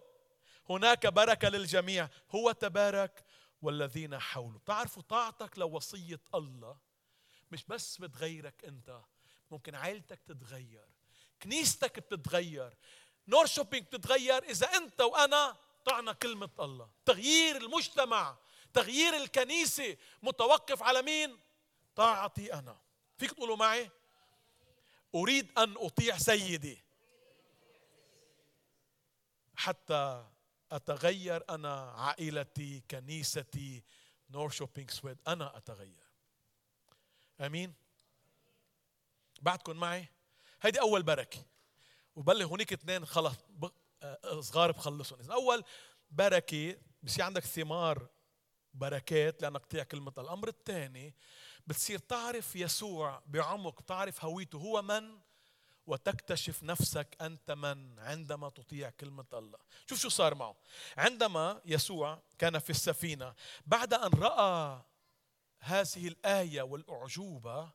هناك 0.70 1.08
بركة 1.08 1.50
للجميع. 1.50 2.10
هو 2.32 2.52
تبارك 2.52 3.24
والذين 3.62 4.20
حوله. 4.20 4.60
بتعرفوا 4.60 5.04
طاعتك 5.04 5.60
لوصية 5.60 6.22
الله 6.36 6.78
مش 7.52 7.66
بس 7.66 7.98
بتغيرك 7.98 8.66
أنت 8.66 9.02
ممكن 9.52 9.76
عائلتك 9.76 10.22
تتغير 10.22 10.86
كنيستك 11.42 12.00
بتتغير. 12.00 12.78
نور 13.28 13.46
شوبينج 13.46 13.86
بتتغير 13.86 14.44
إذا 14.44 14.68
أنت 14.68 15.02
وأنا 15.02 15.58
طعنا 15.86 16.14
كلمة 16.14 16.50
الله. 16.60 16.90
تغيير 17.06 17.58
المجتمع 17.58 18.38
تغيير 18.74 19.16
الكنيسة. 19.16 19.98
متوقف 20.24 20.84
على 20.84 21.02
مين؟ 21.02 21.40
طاعتي 21.96 22.54
أنا. 22.54 22.78
فيك 23.18 23.32
تقولوا 23.32 23.56
معي؟ 23.56 23.90
أريد 25.16 25.60
أن 25.60 25.76
أطيع 25.78 26.18
سيدي. 26.18 26.84
حتى 29.56 30.26
أتغير 30.72 31.44
أنا 31.50 31.92
عائلتي 31.92 32.84
كنيستي. 32.92 33.84
نورشوبينج 34.30 34.92
سويد؟ 34.92 35.18
أنا 35.28 35.58
أتغير. 35.58 36.08
أمين؟ 37.42 37.74
بعدكم 39.42 39.76
معي؟ 39.76 40.10
هيدي 40.62 40.80
أول 40.80 41.04
بركة. 41.04 41.46
وبلغ 42.16 42.46
هونيك 42.46 42.74
اثنين 42.74 43.06
خلص 43.06 43.36
آه، 44.04 44.42
صغار 44.42 44.72
بخلصهم. 44.72 45.20
إذا 45.20 45.34
أول 45.34 45.64
بركة 46.12 46.78
بصير 47.04 47.24
عندك 47.24 47.44
ثمار 47.46 48.08
بركات 48.74 49.42
لأنك 49.42 49.66
تطيع 49.66 49.84
كلمة 49.84 50.14
الأمر. 50.18 50.48
الثاني 50.48 51.16
بتصير 51.68 52.00
تعرف 52.00 52.56
يسوع 52.56 53.24
بعمق 53.26 53.82
تعرف 53.82 54.26
هويته. 54.26 54.58
هو 54.58 54.82
من؟ 54.82 55.20
وتكتشف 55.88 56.64
نفسك 56.64 57.18
أنت 57.22 57.52
من 57.52 58.00
عندما 58.00 58.50
تطيع 58.50 58.90
كلمة 58.90 59.26
الله. 59.34 59.58
شوف 59.90 60.00
شو 60.00 60.10
صار 60.10 60.36
معه. 60.36 60.56
عندما 60.98 61.62
يسوع 61.66 62.24
كان 62.40 62.60
في 62.60 62.70
السفينة 62.70 63.34
بعد 63.66 63.94
أن 63.94 64.10
رأى 64.10 64.82
هذه 65.60 66.08
الآية 66.08 66.62
والأعجوبة 66.62 67.72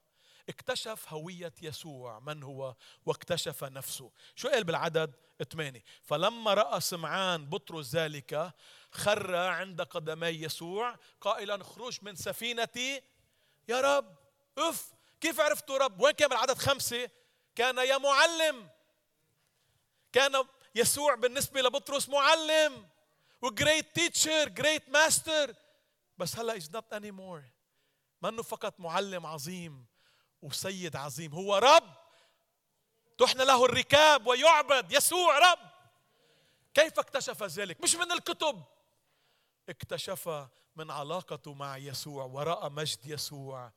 اكتشف 0.48 1.12
هوية 1.12 1.52
يسوع 1.62 2.18
من 2.18 2.42
هو؟ 2.42 2.74
واكتشف 3.06 3.64
نفسه. 3.64 4.10
شو 4.34 4.48
قال 4.48 4.64
بالعدد؟ 4.64 5.14
ثمانية 5.52 5.82
فلما 6.02 6.54
رأى 6.54 6.80
سمعان 6.80 7.46
بطرس 7.46 7.94
ذلك 7.94 8.52
خر 8.90 9.34
عند 9.34 9.82
قدمي 9.82 10.26
يسوع 10.26 10.96
قائلا 11.20 11.62
اخرج 11.62 11.98
من 12.02 12.16
سفينتي. 12.16 13.02
يا 13.68 13.80
رب. 13.80 14.16
اف 14.58 14.92
كيف 15.20 15.40
عرفتوا 15.40 15.78
رب؟ 15.78 16.00
وين 16.00 16.12
كان 16.12 16.28
بالعدد 16.28 16.58
خمسة؟ 16.58 17.10
كان 17.54 17.78
يا 17.78 17.98
معلم. 17.98 18.70
كان 20.12 20.44
يسوع 20.74 21.14
بالنسبة 21.14 21.60
لبطرس 21.60 22.08
معلم 22.08 22.88
و 23.42 23.51
great 23.51 23.94
teacher 23.94 24.48
great 24.48 24.88
master 24.88 25.54
بس 26.18 26.36
هلأ 26.36 26.56
is 26.56 26.70
not 26.70 26.92
anymore 26.92 27.42
ما 28.22 28.28
انه 28.28 28.42
فقط 28.42 28.80
معلم 28.80 29.26
عظيم. 29.26 29.86
وسيد 30.42 30.96
عظيم. 30.96 31.32
هو 31.34 31.56
رب. 31.56 31.94
تحنى 33.18 33.44
له 33.44 33.64
الركاب 33.64 34.26
ويعبد 34.26 34.92
يسوع 34.92 35.52
رب. 35.52 35.58
كيف 36.74 36.98
اكتشف 36.98 37.42
ذلك؟ 37.42 37.80
مش 37.80 37.94
من 37.94 38.12
الكتب. 38.12 38.62
اكتشف 39.68 40.48
من 40.76 40.90
علاقته 40.90 41.54
مع 41.54 41.76
يسوع. 41.76 42.24
وراى 42.24 42.70
مجد 42.70 43.06
يسوع. 43.06 43.72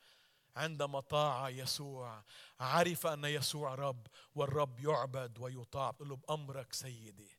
عندما 0.55 0.99
طاع 0.99 1.49
يسوع. 1.49 2.23
عرف 2.59 3.07
أن 3.07 3.25
يسوع 3.25 3.75
رب. 3.75 4.07
والرب 4.35 4.79
يعبد 4.79 5.39
ويطاع. 5.39 5.93
له 5.99 6.15
بأمرك 6.15 6.73
سيدي. 6.73 7.38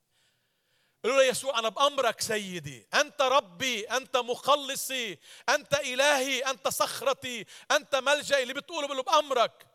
قالوا 1.05 1.17
له 1.17 1.25
يسوع 1.25 1.59
أنا 1.59 1.69
بأمرك 1.69 2.21
سيدي. 2.21 2.87
أنت 2.95 3.23
ربي 3.23 3.85
أنت 3.85 4.17
مخلصي 4.17 5.19
أنت 5.49 5.75
إلهي 5.75 6.41
أنت 6.41 6.69
صخرتي 6.69 7.47
أنت 7.71 7.95
ملجئي 7.97 8.43
اللي 8.43 8.55
بتقوله 8.55 8.87
بقول 8.87 8.97
له 8.97 9.03
بأمرك. 9.03 9.67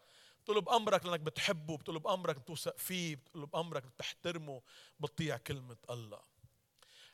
بتقول 0.44 0.56
له 0.56 0.62
بأمرك 0.62 1.06
لأنك 1.06 1.20
بتحبه. 1.20 1.78
بتقول 1.78 1.96
له 1.96 2.00
بأمرك 2.00 2.36
بتوثق 2.36 2.78
فيه. 2.78 3.16
بتقول 3.16 3.42
له 3.42 3.48
بأمرك 3.48 3.84
بتحترمه 3.84 4.62
بتطيع 5.00 5.38
كلمة 5.38 5.78
الله. 5.90 6.22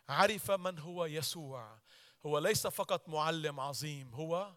عرف 0.10 0.52
من 0.52 0.80
هو 0.80 1.06
يسوع. 1.06 1.80
هو 2.26 2.40
ليس 2.40 2.68
فقط 2.68 3.10
معلم 3.10 3.60
عظيم. 3.60 4.14
هو 4.14 4.54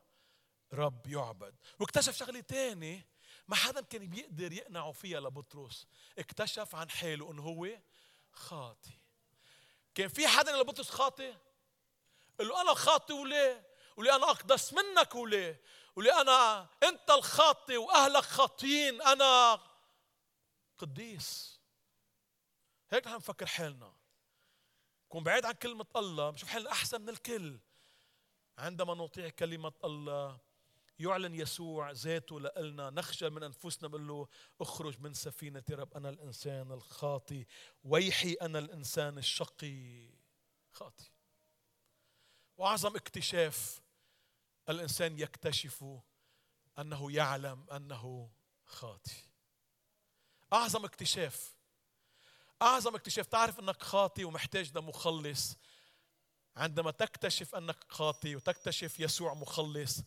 رب 0.73 1.07
يعبد. 1.07 1.55
واكتشف 1.81 2.17
شغلة 2.17 2.41
تاني. 2.41 3.07
ما 3.49 3.57
حدا 3.57 3.81
كان 3.81 4.07
بيقدر 4.07 4.53
يقنعه 4.53 4.93
فيها 4.93 5.21
لبطرس. 5.21 5.87
اكتشف 6.19 6.75
عن 6.75 6.91
حاله 6.91 7.31
انه 7.31 7.43
هو 7.43 7.69
خاطي 8.33 9.04
كان 9.95 10.09
في 10.09 10.29
حدا 10.29 10.57
لبطرس 10.57 10.91
خاطي 10.91 11.37
قال 12.39 12.49
له 12.49 12.61
أنا 12.61 12.75
خاطي 12.75 13.13
وليه؟ 13.13 13.67
وليه 13.97 14.17
أنا 14.17 14.31
أقدس 14.31 14.73
منك 14.73 15.15
وليه؟ 15.15 15.61
وليه 15.97 16.21
أنا 16.21 16.69
أنت 16.83 17.11
الخاطي 17.11 17.77
وأهلك 17.77 18.23
خاطيين 18.23 19.03
أنا 19.03 19.61
قديس. 20.79 21.61
هيك 22.91 23.07
نحن 23.07 23.17
نفكر 23.17 23.47
حالنا. 23.47 23.93
نكون 25.07 25.25
بعيد 25.25 25.45
عن 25.45 25.53
كلمة 25.53 25.87
الله 25.97 26.31
بنشوف 26.31 26.49
حالنا 26.49 26.73
أحسن 26.73 27.01
من 27.01 27.09
الكل. 27.09 27.59
عندما 28.59 28.95
نطيع 28.95 29.29
كلمة 29.29 29.73
الله 29.85 30.39
يعلن 30.99 31.35
يسوع 31.35 31.91
ذاته 31.91 32.41
لنا 32.41 32.91
نخجل 32.91 33.31
من 33.31 33.43
أنفسنا 33.43 33.89
بقول 33.89 34.09
له 34.09 34.29
اخرج 34.61 35.01
من 35.01 35.15
سفينة 35.15 35.65
رب 35.71 35.95
أنا 35.95 36.09
الإنسان 36.09 36.73
الخاطي 36.73 37.47
ويحي 37.85 38.33
أنا 38.33 38.59
الإنسان 38.59 39.19
الشقي. 39.19 40.09
خاطي. 40.71 41.11
وأعظم 42.57 42.97
اكتشاف 42.97 43.81
الإنسان 44.69 45.19
يكتشف 45.19 45.85
أنه 46.79 47.13
يعلم 47.13 47.71
أنه 47.71 48.31
خاطي. 48.65 49.17
أعظم 50.53 50.85
اكتشاف 50.85 51.55
أعظم 52.63 52.95
اكتشاف. 52.95 53.27
تعرف 53.27 53.61
أنك 53.61 53.83
خاطي 53.83 54.25
ومحتاج 54.25 54.79
لمخلص 54.79 55.57
عندما 56.57 56.91
تكتشف 56.91 57.55
أنك 57.55 57.85
خاطي 57.89 58.37
وتكتشف 58.37 59.01
يسوع 59.01 59.35
مخلص 59.35 60.03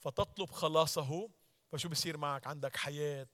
فتطلب 0.00 0.50
خلاصه. 0.50 1.30
فشو 1.72 1.88
بصير 1.88 2.16
معك؟ 2.16 2.46
عندك 2.46 2.76
حياة 2.76 3.26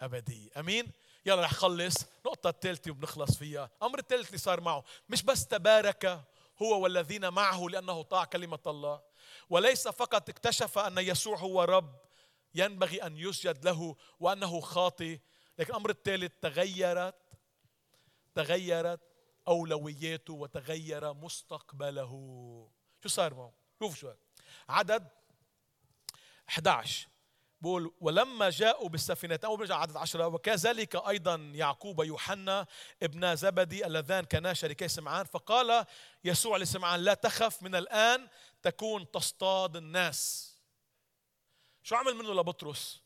أبدية. 0.00 0.50
أمين؟ 0.56 0.92
يلا 1.26 1.42
رح 1.42 1.52
خلص. 1.52 1.94
نقطة 2.26 2.50
الثالثة 2.50 2.90
وبنخلص 2.90 3.36
فيها. 3.36 3.70
أمر 3.82 3.98
الثالث 3.98 4.26
اللي 4.26 4.38
صار 4.38 4.60
معه. 4.60 4.84
مش 5.08 5.22
بس 5.22 5.46
تبارك 5.46 6.24
هو 6.62 6.80
والذين 6.80 7.28
معه 7.28 7.66
لأنه 7.70 8.02
طاع 8.02 8.24
كلمة 8.24 8.58
الله 8.66 9.02
وليس 9.50 9.88
فقط 9.88 10.28
اكتشف 10.28 10.78
أن 10.78 10.98
يسوع 10.98 11.38
هو 11.38 11.62
رب 11.62 11.96
ينبغي 12.54 13.02
أن 13.02 13.16
يسجد 13.16 13.64
له 13.64 13.96
وأنه 14.20 14.60
خاطي 14.60 15.20
لكن 15.58 15.70
الأمر 15.70 15.90
الثالث 15.90 16.32
تغيرت 16.42 17.14
تغيرت 18.34 19.00
أولوياته 19.48 20.32
وتغير 20.32 21.12
مستقبله. 21.12 22.10
شو 23.02 23.08
صار 23.08 23.34
معه؟ 23.34 23.52
شوف 23.78 23.98
شو 23.98 24.12
عدد 24.68 25.08
11 26.48 27.08
بقول 27.60 27.94
ولما 28.00 28.50
جاءوا 28.50 28.88
بالسفينة 28.88 29.38
أول 29.44 29.58
برجع 29.58 29.76
عدد 29.76 29.96
عشرة. 29.96 30.26
وكذلك 30.26 30.96
أيضا 30.96 31.34
يعقوب 31.34 31.98
ويوحنا 31.98 32.66
ابن 33.02 33.36
زبدي 33.36 33.86
اللذان 33.86 34.24
كانا 34.24 34.54
شريكي 34.54 34.88
سمعان. 34.88 35.26
فقال 35.26 35.86
يسوع 36.24 36.56
لسمعان 36.56 37.00
لا 37.00 37.14
تخف 37.14 37.62
من 37.62 37.74
الآن 37.74 38.28
تكون 38.62 39.10
تصطاد 39.10 39.76
الناس. 39.76 40.54
شو 41.82 41.96
عمل 41.96 42.14
منه 42.14 42.34
لبطرس؟ 42.34 43.02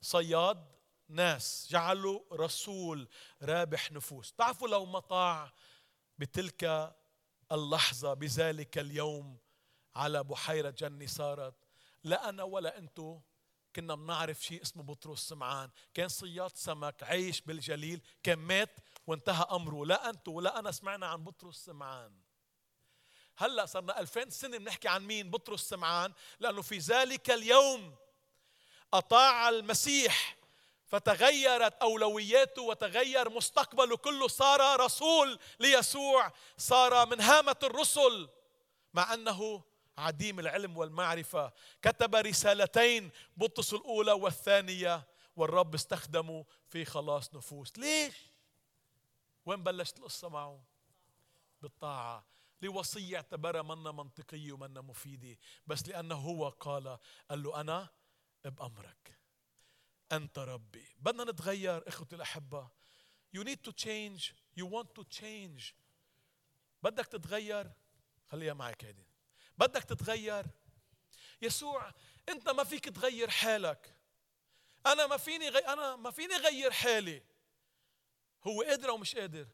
صياد 0.00 0.64
ناس. 1.08 1.66
جعله 1.70 2.24
رسول 2.32 3.08
رابح 3.42 3.92
نفوس. 3.92 4.32
تعرفوا 4.32 4.68
لو 4.68 4.84
ما 4.84 4.98
طاع 4.98 5.52
بتلك 6.18 6.94
اللحظة 7.52 8.14
بذلك 8.14 8.78
اليوم 8.78 9.38
على 9.96 10.24
بحيرة 10.24 10.70
جني 10.70 11.06
صارت 11.06 11.63
لا 12.04 12.28
أنا 12.28 12.42
ولا 12.42 12.78
أنتو 12.78 13.20
كنا 13.76 13.94
بنعرف 13.94 14.42
شيء 14.42 14.62
اسمه 14.62 14.82
بطرس 14.82 15.28
سمعان. 15.28 15.70
كان 15.94 16.08
صياد 16.08 16.56
سمك 16.56 17.02
عايش 17.02 17.40
بالجليل 17.40 18.00
كان 18.22 18.38
مات 18.38 18.76
وانتهى 19.06 19.46
أمره. 19.50 19.86
لا 19.86 20.10
أنتو 20.10 20.32
ولا 20.32 20.58
أنا 20.58 20.72
سمعنا 20.72 21.06
عن 21.06 21.24
بطرس 21.24 21.56
سمعان. 21.56 22.12
هلأ 23.36 23.66
صرنا 23.66 24.00
2000 24.00 24.30
سنة 24.30 24.58
بنحكي 24.58 24.88
عن 24.88 25.06
مين؟ 25.06 25.30
بطرس 25.30 25.68
سمعان. 25.68 26.12
لأنه 26.40 26.62
في 26.62 26.78
ذلك 26.78 27.30
اليوم 27.30 27.96
أطاع 28.92 29.48
المسيح 29.48 30.36
فتغيرت 30.86 31.74
أولوياته 31.82 32.62
وتغير 32.62 33.30
مستقبله 33.30 33.96
كله. 33.96 34.28
صار 34.28 34.80
رسول 34.80 35.38
ليسوع 35.60 36.32
صار 36.58 37.06
من 37.06 37.20
هامة 37.20 37.56
الرسل 37.62 38.28
مع 38.94 39.14
أنه 39.14 39.64
عديم 39.98 40.40
العلم 40.40 40.76
والمعرفة. 40.76 41.52
كتب 41.82 42.14
رسالتين 42.14 43.10
بطرس 43.36 43.74
الأولى 43.74 44.12
والثانية 44.12 45.06
والرب 45.36 45.74
استخدمه 45.74 46.44
في 46.68 46.84
خلاص 46.84 47.34
نفوس. 47.34 47.78
ليش؟ 47.78 48.14
وين 49.46 49.62
بلشت 49.62 49.98
القصة 49.98 50.28
معه؟ 50.28 50.64
بالطاعة. 51.62 52.26
لوصية 52.62 53.16
اعتبرها 53.16 53.62
منا 53.62 53.92
منطقية 53.92 54.52
ومنا 54.52 54.80
مفيدة. 54.80 55.38
بس 55.66 55.88
لأنه 55.88 56.14
هو 56.14 56.48
قال 56.48 56.98
قال 57.30 57.42
له 57.42 57.60
أنا 57.60 57.88
بأمرك. 58.44 59.18
أنت 60.12 60.38
ربي. 60.38 60.86
بدنا 60.96 61.24
نتغير 61.24 61.88
إخوتي 61.88 62.16
الأحبة. 62.16 62.68
You 63.36 63.40
need 63.40 63.62
to 63.68 63.72
change. 63.72 64.32
You 64.56 64.66
want 64.66 64.88
to 64.98 65.04
change. 65.20 65.74
بدك 66.82 67.06
تتغير؟ 67.06 67.72
خليها 68.28 68.54
معك 68.54 68.84
هيدي. 68.84 69.13
بدك 69.58 69.84
تتغير. 69.84 70.46
يسوع 71.42 71.92
انت 72.28 72.48
ما 72.48 72.64
فيك 72.64 72.88
تغير 72.88 73.30
حالك. 73.30 73.94
أنا 74.86 75.06
ما 75.06 75.16
فيني 75.16 75.48
غي... 75.48 75.58
أنا 75.58 75.96
ما 75.96 76.10
فيني 76.10 76.36
غير 76.36 76.70
حالي. 76.70 77.22
هو 78.46 78.62
قادر 78.62 78.88
أو 78.88 78.96
مش 78.96 79.16
قادر؟ 79.16 79.48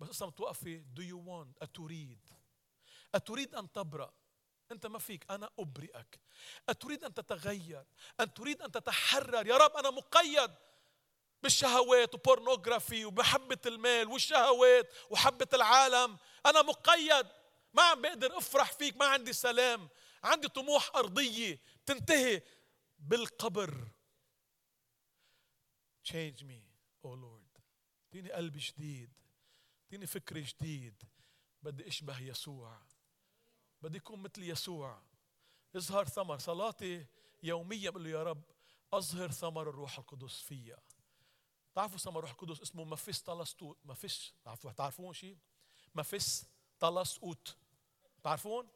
بس 0.00 0.08
أصلا 0.08 0.30
توقفي. 0.30 0.84
Do 0.94 1.02
you 1.02 1.28
want 1.28 1.62
أتريد 1.62 2.30
أتريد 3.14 3.54
أن 3.54 3.72
تبرأ. 3.72 4.12
أنت 4.72 4.86
ما 4.86 4.98
فيك. 4.98 5.30
أنا 5.30 5.50
أبرئك. 5.58 6.20
أتريد 6.68 7.04
أن 7.04 7.14
تتغير. 7.14 7.84
أن 8.20 8.34
تريد 8.34 8.62
أن 8.62 8.70
تتحرر. 8.70 9.46
يا 9.46 9.56
رب 9.56 9.76
أنا 9.76 9.90
مقيد 9.90 10.50
بالشهوات 11.42 12.14
وبورنوغرافي 12.14 13.04
ومحبة 13.04 13.58
المال 13.66 14.08
والشهوات 14.08 14.92
وحبة 15.10 15.48
العالم. 15.54 16.18
أنا 16.46 16.62
مقيد. 16.62 17.26
ما 17.76 17.82
عم 17.82 18.02
بقدر 18.02 18.38
أفرح 18.38 18.72
فيك 18.72 18.96
ما 18.96 19.06
عندي 19.06 19.32
سلام. 19.32 19.88
عندي 20.24 20.48
طموح 20.48 20.96
أرضية 20.96 21.60
تنتهي 21.86 22.42
بالقبر. 22.98 23.88
Change 26.08 26.42
me 26.42 26.62
oh 27.04 27.16
Lord. 27.16 27.60
اديني 28.08 28.32
قلب 28.32 28.56
جديد 28.56 29.12
اديني 29.86 30.06
فكر 30.06 30.38
جديد 30.38 31.02
بدي 31.62 31.88
أشبه 31.88 32.20
يسوع. 32.20 32.82
بدي 33.82 33.98
اكون 33.98 34.22
مثل 34.22 34.42
يسوع. 34.42 35.02
اظهر 35.76 36.08
ثمر. 36.08 36.38
صلاتي 36.38 37.06
يوميا 37.42 37.90
بقول 37.90 38.04
له 38.04 38.10
يا 38.10 38.22
رب 38.22 38.42
اظهر 38.92 39.30
ثمر 39.30 39.70
الروح 39.70 39.98
القدس 39.98 40.40
فيا. 40.40 40.78
تعرفوا 41.74 41.98
ثمر 41.98 42.18
الروح 42.18 42.30
القدس 42.30 42.60
اسمه 42.60 42.84
مفيس 42.84 43.20
طلستوت 43.20 43.78
مفيش 43.84 44.34
تعرفوا 44.44 44.72
تعرفون 44.72 45.12
شيء؟ 45.12 45.38
مفيس 45.94 46.46
طلسوت 46.80 47.56
تعرفون؟ 48.26 48.68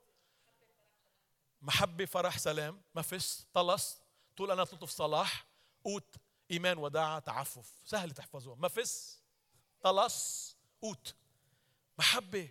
محبة 1.62 2.04
فرح 2.04 2.38
سلام 2.38 2.82
مفيس 2.94 3.46
طلس 3.52 4.02
تقول 4.36 4.50
أنا 4.50 4.64
تلطف 4.64 4.90
صلاح 4.90 5.46
أوت 5.86 6.16
إيمان 6.50 6.78
وداعة 6.78 7.18
تعفف. 7.18 7.72
سهل 7.84 8.10
تحفظوها. 8.10 8.56
مفس 8.56 9.22
طلس 9.82 10.56
أوت 10.84 11.14
محبة 11.98 12.48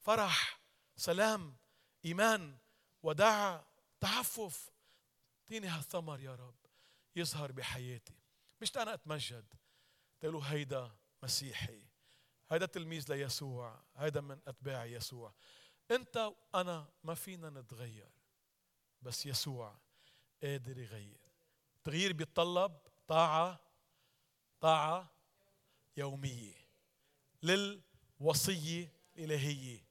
فرح 0.00 0.60
سلام 0.96 1.56
إيمان 2.04 2.56
وداعة 3.02 3.66
تعفف. 4.00 4.70
اعطيني 5.42 5.66
هالثمر 5.66 6.20
يا 6.20 6.34
رب. 6.34 6.54
يظهر 7.16 7.52
بحياتي. 7.52 8.14
مش 8.60 8.76
أنا 8.76 8.94
أتمجد. 8.94 9.44
تقولوا 10.20 10.42
هيدا 10.44 10.90
مسيحي. 11.22 11.86
هيدا 12.50 12.66
تلميذ 12.66 13.12
ليسوع. 13.12 13.80
هيدا 13.96 14.20
من 14.20 14.40
أتباع 14.46 14.84
يسوع. 14.84 15.34
أنت 15.90 16.16
وأنا 16.54 16.88
ما 17.04 17.14
فينا 17.14 17.50
نتغير 17.50 18.10
بس 19.02 19.26
يسوع 19.26 19.78
قادر 20.42 20.78
يغير. 20.78 21.20
التغيير 21.76 22.12
بيتطلب 22.12 22.78
طاعة 23.08 23.60
طاعة 24.60 25.10
يومية 25.96 26.54
للوصية 27.42 28.92
الإلهية 29.16 29.84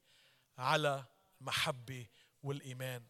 على 0.58 1.04
المحبة 1.40 2.06
والإيمان 2.42 3.06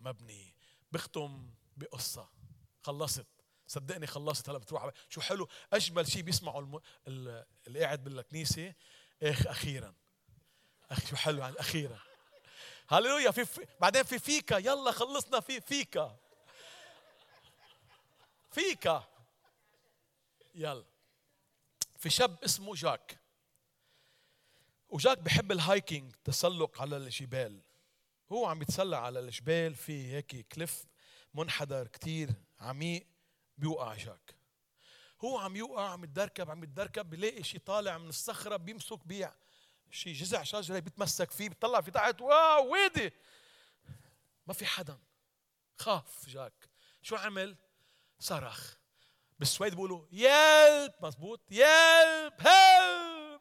مبنية 0.00 0.54
بختم 0.92 1.50
بقصة 1.76 2.28
خلصت. 2.82 3.26
صدقني 3.66 4.06
خلصت. 4.06 4.48
هلا 4.48 4.58
بتروح 4.58 4.90
شو 5.08 5.20
حلو؟ 5.20 5.48
أجمل 5.72 6.06
شيء 6.08 6.22
بيسمعوا 6.22 6.60
الم... 6.60 6.80
اللي 7.66 7.80
قاعد 7.80 8.04
بالكنيسة 8.04 8.74
إخ 9.22 9.46
أخيرا. 9.46 9.94
أخ 10.90 11.06
شو 11.06 11.16
حلو 11.16 11.38
يعني 11.38 11.60
أخيرا. 11.60 12.00
هللويا 12.88 13.30
في, 13.30 13.44
في 13.44 13.66
بعدين 13.80 14.02
في 14.02 14.18
فيكا. 14.18 14.56
يلا 14.58 14.90
خلصنا 14.90 15.40
في 15.40 15.60
فيكا. 15.60 16.16
فيكا. 18.50 19.04
يلا. 20.54 20.84
في 21.98 22.10
شاب 22.10 22.44
اسمه 22.44 22.74
جاك. 22.74 23.18
وجاك 24.88 25.18
بحب 25.18 25.52
ال 25.52 25.61
hiking 25.61 26.14
تسلق 26.24 26.80
على 26.82 26.96
الجبال. 26.96 27.60
هو 28.32 28.46
عم 28.46 28.62
يتسلق 28.62 28.98
على 28.98 29.20
الجبال 29.20 29.74
في 29.74 30.12
هيك 30.12 30.46
cliff 30.46 30.84
منحدر 31.34 31.86
كتير 31.86 32.30
عميق 32.60 33.06
بيوقع 33.58 33.94
جاك. 33.94 34.34
هو 35.24 35.38
عم 35.38 35.56
يوقع 35.56 35.88
عم 35.88 36.04
يتدركب 36.04 36.50
عم 36.50 36.64
يتدركب 36.64 37.10
بيلاقي 37.10 37.42
شيء 37.42 37.60
طالع 37.60 37.98
من 37.98 38.08
الصخرة 38.08 38.56
بيمسك 38.56 39.06
بي. 39.06 39.32
شيء 39.94 40.12
جذع 40.14 40.42
شجرة 40.42 40.78
بيتمسك 40.78 41.30
فيه 41.30 41.48
بيطلع 41.48 41.80
في 41.80 41.90
تحت 41.90 42.20
واو 42.20 42.72
ويدي. 42.72 43.12
ما 44.46 44.54
في 44.54 44.66
حدا. 44.66 44.98
خاف 45.78 46.28
جاك. 46.28 46.68
شو 47.02 47.16
عمل؟ 47.16 47.56
صرخ. 48.18 48.74
بالسويد 49.38 49.74
بيقولوا 49.74 50.06
hjälp. 50.12 50.92
مزبوط 51.00 51.40
hjälp. 51.50 52.32
hjälp 52.40 53.40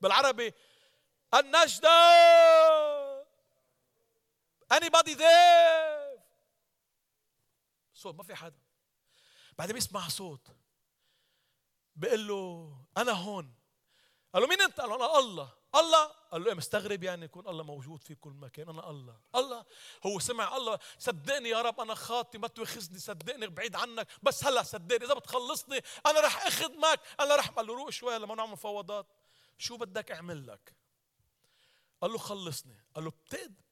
بالعربي 0.00 0.54
النجدة. 1.34 1.90
Anybody 4.74 5.14
there? 5.14 6.20
صوت 7.94 8.14
ما 8.14 8.22
في 8.22 8.34
حدا. 8.34 8.58
بعدين 9.58 9.74
بيسمع 9.74 10.08
صوت. 10.08 10.56
بيقول 11.96 12.28
له 12.28 12.76
أنا 12.96 13.12
هون. 13.12 13.54
قال 14.32 14.42
له 14.42 14.48
مين 14.48 14.60
أنت؟ 14.60 14.80
قال 14.80 14.90
له 14.90 14.96
أنا 14.96 15.18
الله. 15.18 15.63
الله. 15.76 16.06
قال 16.06 16.42
له 16.42 16.48
إيه 16.48 16.54
مستغرب 16.54 17.02
يعني 17.02 17.24
يكون 17.24 17.48
الله 17.48 17.64
موجود 17.64 18.02
في 18.02 18.14
كل 18.14 18.30
مكان. 18.30 18.68
أنا 18.68 18.90
الله. 18.90 19.20
الله. 19.34 19.64
هو 20.06 20.18
سمع 20.18 20.56
الله. 20.56 20.78
صدقني 20.98 21.48
يا 21.48 21.62
رب 21.62 21.80
أنا 21.80 21.94
خاطي 21.94 22.38
ما 22.38 22.48
تواخذني 22.48 22.98
صدقني 22.98 23.46
بعيد 23.46 23.76
عنك. 23.76 24.06
بس 24.22 24.44
هلا 24.44 24.62
صدقني 24.62 25.04
إذا 25.04 25.14
بتخلصني 25.14 25.82
أنا 26.06 26.20
رح 26.20 26.46
اخدمك 26.46 27.00
أنا 27.20 27.36
رح 27.36 27.48
قال 27.48 27.66
له 27.66 27.74
روق 27.74 27.90
شوي 27.90 28.18
لما 28.18 28.34
نعمل 28.34 28.50
مفاوضات. 28.50 29.06
شو 29.58 29.76
بدك 29.76 30.10
أعمل 30.10 30.46
لك؟ 30.46 30.74
قال 32.00 32.12
له 32.12 32.18
خلصني. 32.18 32.84
قال 32.94 33.04
له 33.04 33.12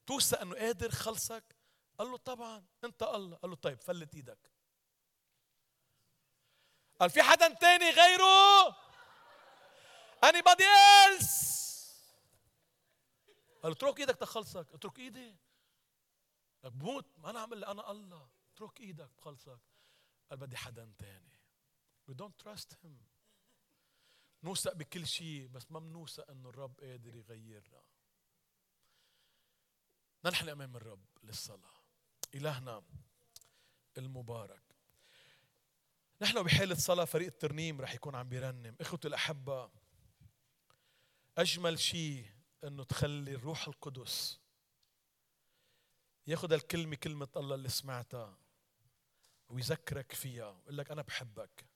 توثق 0.06 0.40
إنه 0.40 0.56
قادر 0.56 0.90
خلصك؟ 0.90 1.56
قال 1.98 2.10
له 2.10 2.16
طبعا. 2.16 2.64
أنت 2.84 3.02
الله. 3.02 3.36
قال 3.36 3.50
له 3.50 3.56
طيب 3.56 3.80
فلت 3.80 4.14
إيدك. 4.14 4.50
قال 7.00 7.10
في 7.10 7.22
حدا 7.22 7.48
تاني 7.48 7.90
غيره؟ 7.90 8.76
Anybody 10.24 10.64
else? 10.64 11.71
قال 13.62 13.72
اترك 13.72 14.00
إيدك 14.00 14.16
تخلصك. 14.16 14.66
اترك 14.74 14.98
ايدي؟ 14.98 15.36
بدك 16.62 16.72
بموت 16.72 17.18
ما 17.18 17.30
أنا 17.30 17.40
عامل 17.40 17.64
أنا 17.64 17.90
الله. 17.90 18.28
اترك 18.54 18.80
إيدك 18.80 19.10
بخلصك 19.18 19.60
قال 20.30 20.38
بدي 20.38 20.56
حدا 20.56 20.92
تاني. 20.98 21.32
We 22.10 22.14
don't 22.14 22.44
trust 22.44 22.72
him. 22.84 22.92
نوثق 24.42 24.72
بكل 24.72 25.06
شيء 25.06 25.48
بس 25.48 25.70
ما 25.70 25.78
بنوثق 25.78 26.30
إنه 26.30 26.48
الرب 26.48 26.80
قادر 26.80 27.14
يغيرنا. 27.14 27.82
ننحن 30.24 30.48
أمام 30.48 30.76
الرب 30.76 31.04
للصلاة. 31.22 31.74
إلهنا 32.34 32.82
المبارك. 33.98 34.62
نحن 36.22 36.42
بحالة 36.42 36.74
صلاة 36.74 37.04
فريق 37.04 37.26
الترنيم 37.26 37.80
رح 37.80 37.94
يكون 37.94 38.14
عم 38.14 38.28
بيرنم. 38.28 38.76
إخوتي 38.80 39.08
الأحبة 39.08 39.70
أجمل 41.38 41.78
شيء 41.78 42.31
أنه 42.64 42.84
تخلي 42.84 43.34
الروح 43.34 43.68
القدس 43.68 44.40
ياخذ 46.26 46.52
الكلمة 46.52 46.96
كلمة 46.96 47.28
الله 47.36 47.54
اللي 47.54 47.68
سمعتها 47.68 48.38
ويذكرك 49.48 50.12
فيها 50.12 50.50
ويقول 50.50 50.78
لك 50.78 50.90
أنا 50.90 51.02
بحبك. 51.02 51.66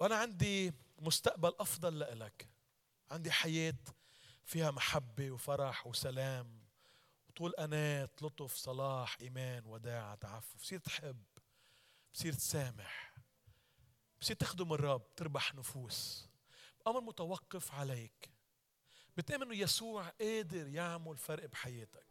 وأنا 0.00 0.16
عندي 0.16 0.72
مستقبل 0.98 1.52
أفضل 1.60 1.98
لإلك. 1.98 2.48
عندي 3.10 3.30
حياة 3.30 3.74
فيها 4.44 4.70
محبة 4.70 5.30
وفرح 5.30 5.86
وسلام 5.86 6.64
وطول 7.28 7.54
أنات 7.54 8.22
لطف 8.22 8.54
صلاح 8.54 9.16
إيمان 9.20 9.66
وداعة 9.66 10.14
تعفف. 10.14 10.56
بصير 10.56 10.78
تحب 10.78 11.24
بصير 12.14 12.32
تسامح 12.32 13.14
بصير 14.20 14.36
تخدم 14.36 14.72
الرب 14.72 15.14
تربح 15.16 15.54
نفوس. 15.54 16.28
أمر 16.86 17.00
متوقف 17.00 17.72
عليك. 17.72 18.33
بتؤمن 19.16 19.42
إنه 19.42 19.56
يسوع 19.56 20.08
قادر 20.20 20.68
يعمل 20.68 21.16
فرق 21.16 21.46
بحياتك. 21.46 22.06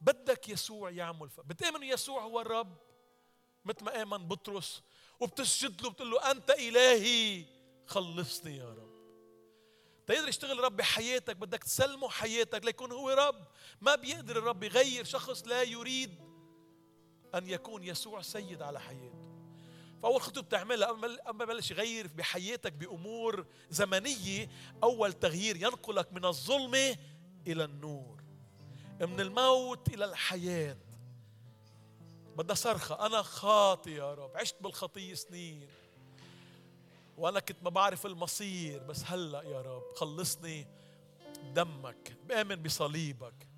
بدك 0.00 0.48
يسوع 0.48 0.90
يعمل 0.90 1.30
فرق. 1.30 1.44
بتؤمن 1.44 1.76
إنه 1.76 1.86
يسوع 1.86 2.22
هو 2.22 2.40
الرب. 2.40 2.76
مثل 3.64 3.84
ما 3.84 4.02
آمن 4.02 4.28
بطرس 4.28 4.82
وبتسجد 5.20 5.82
له 5.82 5.90
بتقول 5.90 6.10
له 6.10 6.30
أنت 6.30 6.50
إلهي. 6.50 7.44
خلصني 7.86 8.56
يا 8.56 8.68
رب. 8.68 8.90
تقدر 10.06 10.28
يشتغل 10.28 10.60
رب 10.60 10.76
بحياتك. 10.76 11.36
بدك 11.36 11.64
تسلمه 11.64 12.08
حياتك 12.08 12.64
ليكون 12.64 12.92
هو 12.92 13.10
رب. 13.10 13.44
ما 13.80 13.94
بيقدر 13.94 14.38
الرب 14.38 14.62
يغير 14.62 15.04
شخص 15.04 15.46
لا 15.46 15.62
يريد 15.62 16.14
أن 17.34 17.50
يكون 17.50 17.84
يسوع 17.84 18.22
سيد 18.22 18.62
على 18.62 18.80
حياته. 18.80 19.29
فاول 20.02 20.22
خطوة 20.22 20.42
بتعملها. 20.42 20.90
أما 21.30 21.44
بلش 21.44 21.70
يغير 21.70 22.06
بحياتك 22.06 22.72
بأمور 22.72 23.46
زمنية 23.70 24.48
أول 24.82 25.12
تغيير 25.12 25.56
ينقلك 25.56 26.12
من 26.12 26.24
الظلمة 26.24 26.96
إلى 27.46 27.64
النور 27.64 28.20
من 29.00 29.20
الموت 29.20 29.88
إلى 29.88 30.04
الحياة. 30.04 30.76
بدها 32.36 32.54
صرخة. 32.54 33.06
أنا 33.06 33.22
خاطي 33.22 33.90
يا 33.94 34.14
رب. 34.14 34.36
عشت 34.36 34.56
بالخطية 34.60 35.14
سنين 35.14 35.68
وأنا 37.16 37.40
كنت 37.40 37.62
ما 37.62 37.70
بعرف 37.70 38.06
المصير. 38.06 38.82
بس 38.82 39.04
هلأ 39.06 39.42
يا 39.42 39.60
رب 39.60 39.82
خلصني 39.96 40.66
دمك. 41.54 42.16
بآمن 42.28 42.56
بصليبك. 42.56 43.48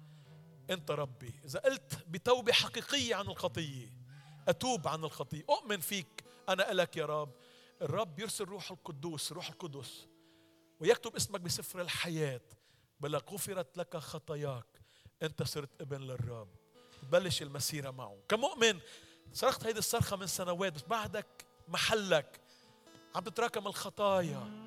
أنت 0.70 0.90
ربي. 0.90 1.34
إذا 1.45 1.59
قلت 1.59 1.99
بتوبة 2.09 2.53
حقيقية 2.53 3.14
عن 3.14 3.26
الخطية 3.26 3.93
أتوب 4.49 4.88
عن 4.88 5.05
الخطية. 5.05 5.45
أؤمن 5.51 5.80
فيك. 5.80 6.22
أنا 6.49 6.72
إلك 6.72 6.97
يا 6.97 7.07
رب. 7.07 7.32
الرب 7.82 8.18
يرسل 8.18 8.45
روح 8.45 8.70
القدوس 8.70 9.32
روح 9.32 9.49
القدس 9.49 10.07
ويكتب 10.80 11.16
اسمك 11.16 11.40
بسفر 11.40 11.80
الحياة. 11.80 12.40
بلا 13.01 13.18
غفرت 13.18 13.78
لك 13.78 13.97
خطاياك. 13.97 14.80
أنت 15.22 15.43
صرت 15.43 15.80
ابن 15.80 16.01
للرب. 16.01 16.49
تبلش 17.03 17.43
المسيرة 17.43 17.90
معه. 17.90 18.18
كمؤمن 18.28 18.80
صرخت 19.32 19.66
هيدي 19.66 19.78
الصرخة 19.78 20.16
من 20.16 20.26
سنوات 20.26 20.72
بس 20.72 20.82
بعدك 20.82 21.47
محلك. 21.68 22.40
عم 23.14 23.24
تتراكم 23.24 23.66
الخطايا 23.66 24.62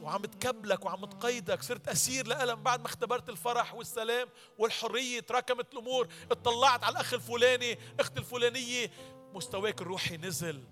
وعم 0.00 0.22
تكبلك 0.24 0.84
وعم 0.84 1.04
تقيدك. 1.04 1.62
صرت 1.62 1.88
أسير 1.88 2.26
لألم 2.26 2.62
بعد 2.62 2.80
ما 2.80 2.86
اختبرت 2.86 3.28
الفرح 3.28 3.74
والسلام 3.74 4.28
والحرية. 4.58 5.20
تراكمت 5.20 5.72
الأمور. 5.72 6.08
اطلعت 6.30 6.84
على 6.84 6.92
الأخ 6.92 7.14
الفلاني 7.14 7.78
اخت 8.00 8.18
الفلانية. 8.18 8.90
مستواك 9.34 9.80
الروحي 9.80 10.16
نزل. 10.16 10.64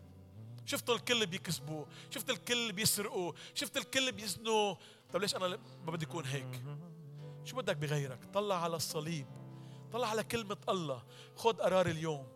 شفت 0.68 0.90
الكل 0.90 1.26
بيكسبوا 1.26 1.84
شفت 2.10 2.30
الكل 2.30 2.72
بيسرقوا 2.72 3.32
شفت 3.54 3.76
الكل 3.76 4.12
بيزنوا 4.12 4.74
طب 5.12 5.20
ليش 5.20 5.36
أنا 5.36 5.48
ما 5.86 5.92
بدي 5.92 6.04
اكون 6.04 6.24
هيك؟ 6.24 6.62
شو 7.44 7.56
بدك 7.56 7.76
بغيرك؟ 7.76 8.18
طلع 8.34 8.62
على 8.62 8.76
الصليب 8.76 9.26
طلع 9.92 10.08
على 10.08 10.24
كلمة 10.24 10.56
الله. 10.68 11.02
خد 11.36 11.60
قرار 11.60 11.86
اليوم. 11.86 12.26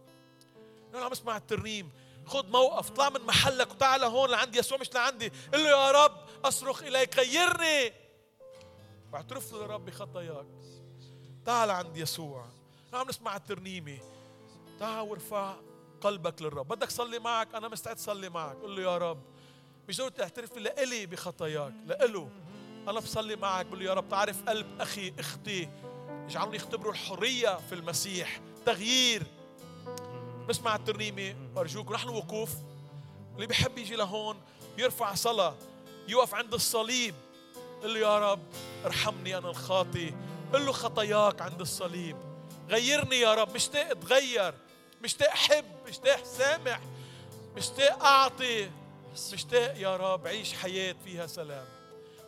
أنا 0.94 1.04
عم 1.04 1.12
اسمع 1.12 1.36
الترنيم. 1.36 1.90
خد 2.26 2.50
موقف 2.50 2.90
طلع 2.90 3.08
من 3.08 3.20
محلك 3.20 3.70
وتعال 3.70 4.04
هون 4.04 4.30
لعندي 4.30 4.58
يسوع 4.58 4.78
مش 4.78 4.94
لعندي. 4.94 5.28
قل 5.28 5.64
له 5.64 5.68
يا 5.68 5.90
رب 5.90 6.16
أصرخ 6.44 6.82
إليك 6.82 7.18
غيرني. 7.18 7.92
واعترف 9.12 9.52
له 9.52 9.62
يا 9.62 9.66
رب 9.66 9.84
بخطاياك 9.84 10.46
تعال 11.44 11.70
عند 11.70 11.96
يسوع. 11.96 12.48
عم 12.92 13.08
نسمع 13.08 13.36
الترنيمة. 13.36 13.98
تعال 14.80 15.08
وارفع 15.08 15.56
قلبك 16.02 16.42
للرب. 16.42 16.68
بدك 16.68 16.90
صلي 16.90 17.18
معك؟ 17.18 17.54
أنا 17.54 17.68
مستعد 17.68 17.98
صلي 17.98 18.28
معك. 18.28 18.56
قل 18.56 18.76
له 18.76 18.82
يا 18.82 18.98
رب. 18.98 19.22
مش 19.88 19.96
ضروري 19.96 20.10
تعترف 20.10 20.56
لإلي 20.56 21.06
بخطاياك 21.06 21.72
لإله. 21.86 22.28
أنا 22.88 23.00
بصلي 23.00 23.36
معك. 23.36 23.66
بقول 23.66 23.78
له 23.78 23.84
يا 23.84 23.94
رب 23.94 24.08
تعرف 24.08 24.42
قلب 24.48 24.66
أخي 24.80 25.12
أختي. 25.18 25.68
اجعلهم 26.26 26.54
يختبروا 26.54 26.92
الحرية 26.92 27.58
في 27.68 27.74
المسيح. 27.74 28.40
تغيير. 28.66 29.22
بسمع 30.48 30.76
الترنيمة 30.76 31.34
أرجوك 31.56 31.92
نحن 31.92 32.08
وقوف. 32.08 32.50
اللي 33.34 33.46
بيحب 33.46 33.78
يجي 33.78 33.96
لهون 33.96 34.40
يرفع 34.78 35.14
صلاة 35.14 35.54
يوقف 36.08 36.34
عند 36.34 36.54
الصليب. 36.54 37.14
قل 37.82 37.94
له 37.94 38.00
يا 38.00 38.32
رب 38.32 38.42
ارحمني 38.84 39.38
أنا 39.38 39.50
الخاطي 39.50 40.14
قل 40.52 40.66
له 40.66 40.72
خطاياك 40.72 41.42
عند 41.42 41.60
الصليب. 41.60 42.16
غيرني 42.68 43.16
يا 43.16 43.34
رب. 43.34 43.54
مشتاق 43.54 43.90
اتغير 43.90 44.54
مشتاق 45.02 45.30
احب 45.30 45.64
مشتاق 45.88 46.24
سامح 46.24 46.80
مشتاق 47.56 48.04
اعطي 48.04 48.70
مشتاق 49.32 49.74
يا 49.76 49.96
رب 49.96 50.26
عيش 50.26 50.52
حياة 50.52 50.94
فيها 51.04 51.26
سلام. 51.26 51.64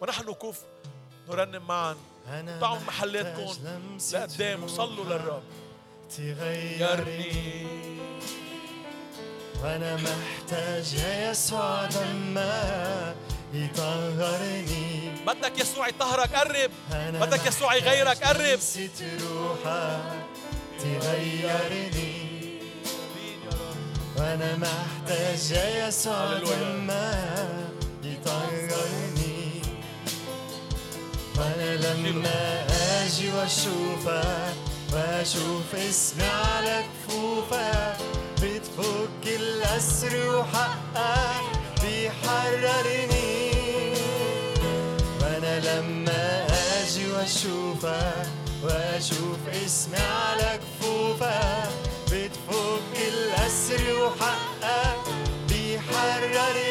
ونحن 0.01 0.29
وقوف 0.29 0.59
نرنم 1.29 1.66
معا. 1.66 1.97
ضعوا 2.61 2.79
محلاتكم 2.79 3.55
لقدام. 4.12 4.64
وصلوا 4.64 5.05
للرب. 5.05 5.43
تغيرني. 6.16 7.66
وأنا 9.62 9.97
محتاج 9.97 10.95
يا 10.95 11.31
يسوع 11.31 11.89
لما 11.89 13.14
يطهرني. 13.53 15.11
بدك 15.27 15.59
يسوع 15.59 15.89
يطهرك 15.89 16.35
قرب. 16.35 16.70
بدك 16.93 17.47
يسوع 17.47 17.75
يغيرك 17.75 18.25
قرب. 18.25 18.59
روحك 19.22 20.25
تغيرني. 20.79 22.14
وأنا 24.17 24.57
محتاج 24.57 25.51
يا 25.51 25.89
يسوع 25.89 26.33
لما 26.33 27.15
يطهرني 28.05 29.62
وأنا 31.39 31.77
لما 31.77 32.67
أجي 33.05 33.33
واشوفك 33.33 34.55
واشوف 34.93 35.75
اسمي 35.75 36.25
على 36.25 36.85
كفوفك 37.09 37.97
بتفك 38.43 39.25
الأسر 39.27 40.37
وحقك 40.39 41.45
بيحررني. 41.83 43.51
وأنا 45.21 45.61
لما 45.61 46.47
أجي 46.83 47.11
واشوفك 47.12 48.27
واشوف 48.62 49.39
اسمي 49.65 49.97
على 49.99 50.59
كفوفك 50.59 51.94
الأسر 53.09 53.83
وحقك 54.03 54.99
بيحررني 55.49 56.64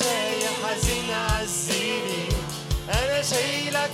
جاي 0.00 0.48
حزين 0.64 1.10
عزيني 1.10 2.28
أنا 2.88 3.22
جاي 3.22 3.70
لك 3.70 3.90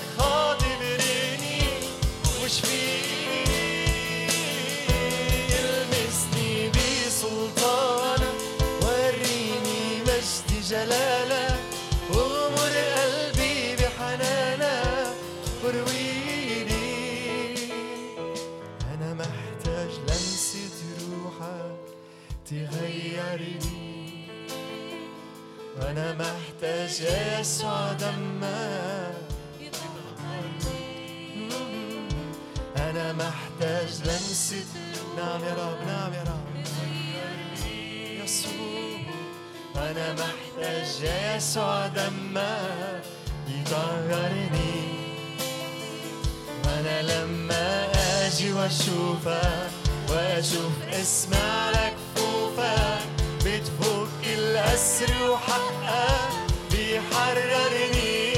أنا 25.93 26.12
محتاج 26.12 27.01
يسوع 27.40 27.93
دمك 27.93 29.16
أنا 32.76 33.12
محتاج 33.12 33.88
لمسة 34.05 34.64
نعم 35.16 35.45
يا 35.45 35.55
رب 35.55 35.86
نعم 35.86 36.12
يا 36.12 36.22
رب. 36.22 36.64
يسوع. 38.24 38.53
أنا 39.76 40.12
محتاج 40.12 40.88
يسوع 41.36 41.86
دمك 41.86 43.03
يطهرني. 43.49 44.82
وأنا 46.64 47.03
لما 47.03 47.86
أجي 48.26 48.53
وأشوفك 48.53 49.70
وأشوف 50.11 50.72
اسمي 50.93 51.36
على 51.36 51.93
كفوفك 52.16 53.03
بتفك 53.45 54.01
الأسر 54.53 55.30
وحقك 55.30 56.32
بيحررني. 56.70 58.32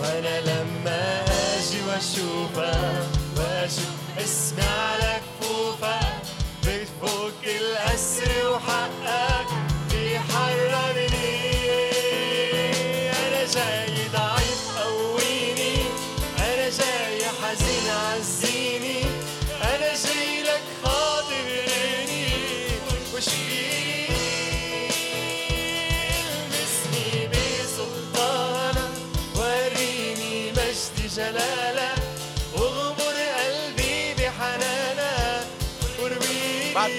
وأنا 0.00 0.40
لما 0.40 1.24
أجي 1.56 1.80
وأشوفك 1.88 3.06
وأشوف 3.36 4.00
اسمي 4.18 4.62
على 4.62 5.20
كفوفك 5.40 6.22
بتفك 6.62 7.42
الأسر 7.44 8.30
وحقك 8.52 9.46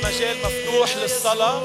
مجال 0.03 0.37
مفتوح 0.37 0.95
للصلاة. 0.95 1.61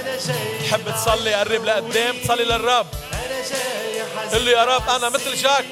أنا 0.00 0.18
تحب 0.60 0.94
تصلي 0.94 1.34
قرب 1.34 1.64
لقدام؟ 1.64 2.16
تصلي 2.18 2.44
للرب. 2.44 2.86
أنا 3.12 4.28
قل 4.32 4.44
له 4.44 4.50
يا 4.50 4.64
رب 4.64 4.88
أنا 4.88 5.08
مثل 5.08 5.34
جاك. 5.36 5.64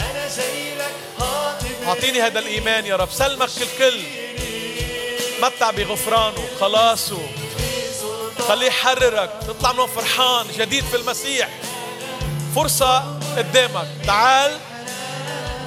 أنا 0.00 0.28
أعطيني 1.88 2.22
هذا 2.22 2.38
الإيمان 2.38 2.86
يا 2.86 2.96
رب. 2.96 3.10
سلمك 3.10 3.48
الكل. 3.62 4.00
متع 5.42 5.70
بغفرانه. 5.70 6.48
خلاصه. 6.60 7.18
خليه 8.48 8.66
يحررك. 8.66 9.30
تطلع 9.48 9.72
منه 9.72 9.86
فرحان 9.86 10.46
جديد 10.58 10.84
في 10.84 10.96
المسيح. 10.96 11.48
فرصة 12.54 13.18
قدامك. 13.36 13.88
تعال. 14.06 14.58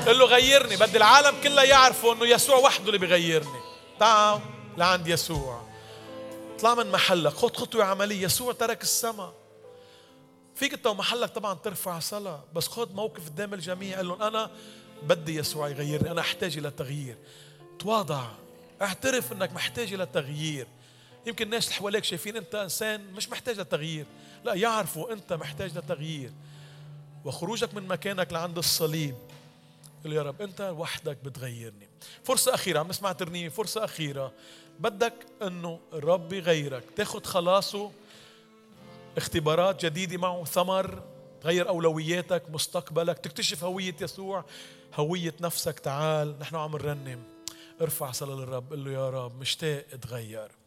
قل 0.08 0.20
له 0.20 0.26
غيرني. 0.26 0.76
بدي 0.76 0.98
العالم 0.98 1.36
كله 1.44 1.64
يعرفوا 1.64 2.14
إنه 2.14 2.26
يسوع 2.26 2.56
وحده 2.56 2.86
اللي 2.88 2.98
بيغيرني. 2.98 3.60
تعال. 4.00 4.40
لعند 4.78 5.08
يسوع. 5.08 5.62
اطلع 6.56 6.76
من 6.76 6.92
محلك. 6.92 7.34
خد 7.34 7.58
خطوة 7.58 7.84
عملية. 7.84 8.24
يسوع 8.24 8.54
ترك 8.54 8.84
السماء. 8.84 9.34
فيك 10.56 10.74
انت 10.74 10.88
ومحلك 10.88 11.30
طبعا 11.30 11.54
ترفع 11.54 12.00
صلاة. 12.00 12.44
بس 12.54 12.68
خد 12.68 12.96
موقف 12.96 13.26
قدام 13.30 13.54
الجميع. 13.54 13.98
قال 13.98 14.08
لهم 14.08 14.22
أنا 14.22 14.52
بدي 15.04 15.36
يسوع 15.36 15.70
يغيرني. 15.70 16.12
أنا 16.12 16.22
أحتاج 16.22 16.58
إلى 16.58 16.72
تغيير. 16.72 17.18
تواضع. 17.80 18.28
اعترف 18.82 19.32
إنك 19.32 19.54
محتاج 19.54 19.94
إلى 19.94 20.06
تغيير. 20.06 20.68
يمكن 21.26 21.46
الناس 21.46 21.66
اللي 21.66 21.76
حواليك 21.76 22.04
شايفين 22.04 22.38
إنت 22.38 22.56
إنسان 22.56 23.14
مش 23.14 23.30
محتاج 23.30 23.60
لتغيير. 23.60 24.06
لا 24.44 24.54
يعرفوا 24.54 25.14
إنت 25.14 25.34
محتاج 25.34 25.78
لتغيير. 25.78 26.32
وخروجك 27.26 27.74
من 27.74 27.88
مكانك 27.88 28.34
لعند 28.34 28.58
الصليب. 28.58 29.16
قل 30.06 30.14
يا 30.14 30.22
رب 30.22 30.42
أنت 30.42 30.62
وحدك 30.78 31.18
بتغيرني. 31.24 31.90
فرصة 32.24 32.54
أخيرة 32.54 32.80
عم 32.80 32.88
نسمع 32.88 33.12
ترنيمة 33.12 33.50
فرصة 33.50 33.84
أخيرة. 33.84 34.32
بدك 34.80 35.14
إنه 35.42 35.80
الرب 35.94 36.34
يغيرك 36.34 36.84
تاخد 36.96 37.26
خلاصه 37.26 37.92
اختبارات 39.18 39.86
جديدة 39.86 40.18
معه 40.18 40.44
ثمر 40.44 41.04
تغير 41.42 41.70
أولوياتك 41.70 42.44
مستقبلك 42.50 43.20
تكتشف 43.20 43.64
هوية 43.64 43.96
يسوع 44.02 44.46
هوية 44.96 45.34
نفسك. 45.42 45.80
تعال 45.80 46.40
نحن 46.40 46.56
عم 46.56 46.72
نرنم. 46.72 47.24
ارفع 47.82 48.12
صلاة 48.12 48.36
للرب 48.36 48.72
قل 48.72 48.86
له 48.86 48.92
يا 48.92 49.10
رب 49.10 49.40
مشتاق 49.40 49.86
اتغير 49.94 50.59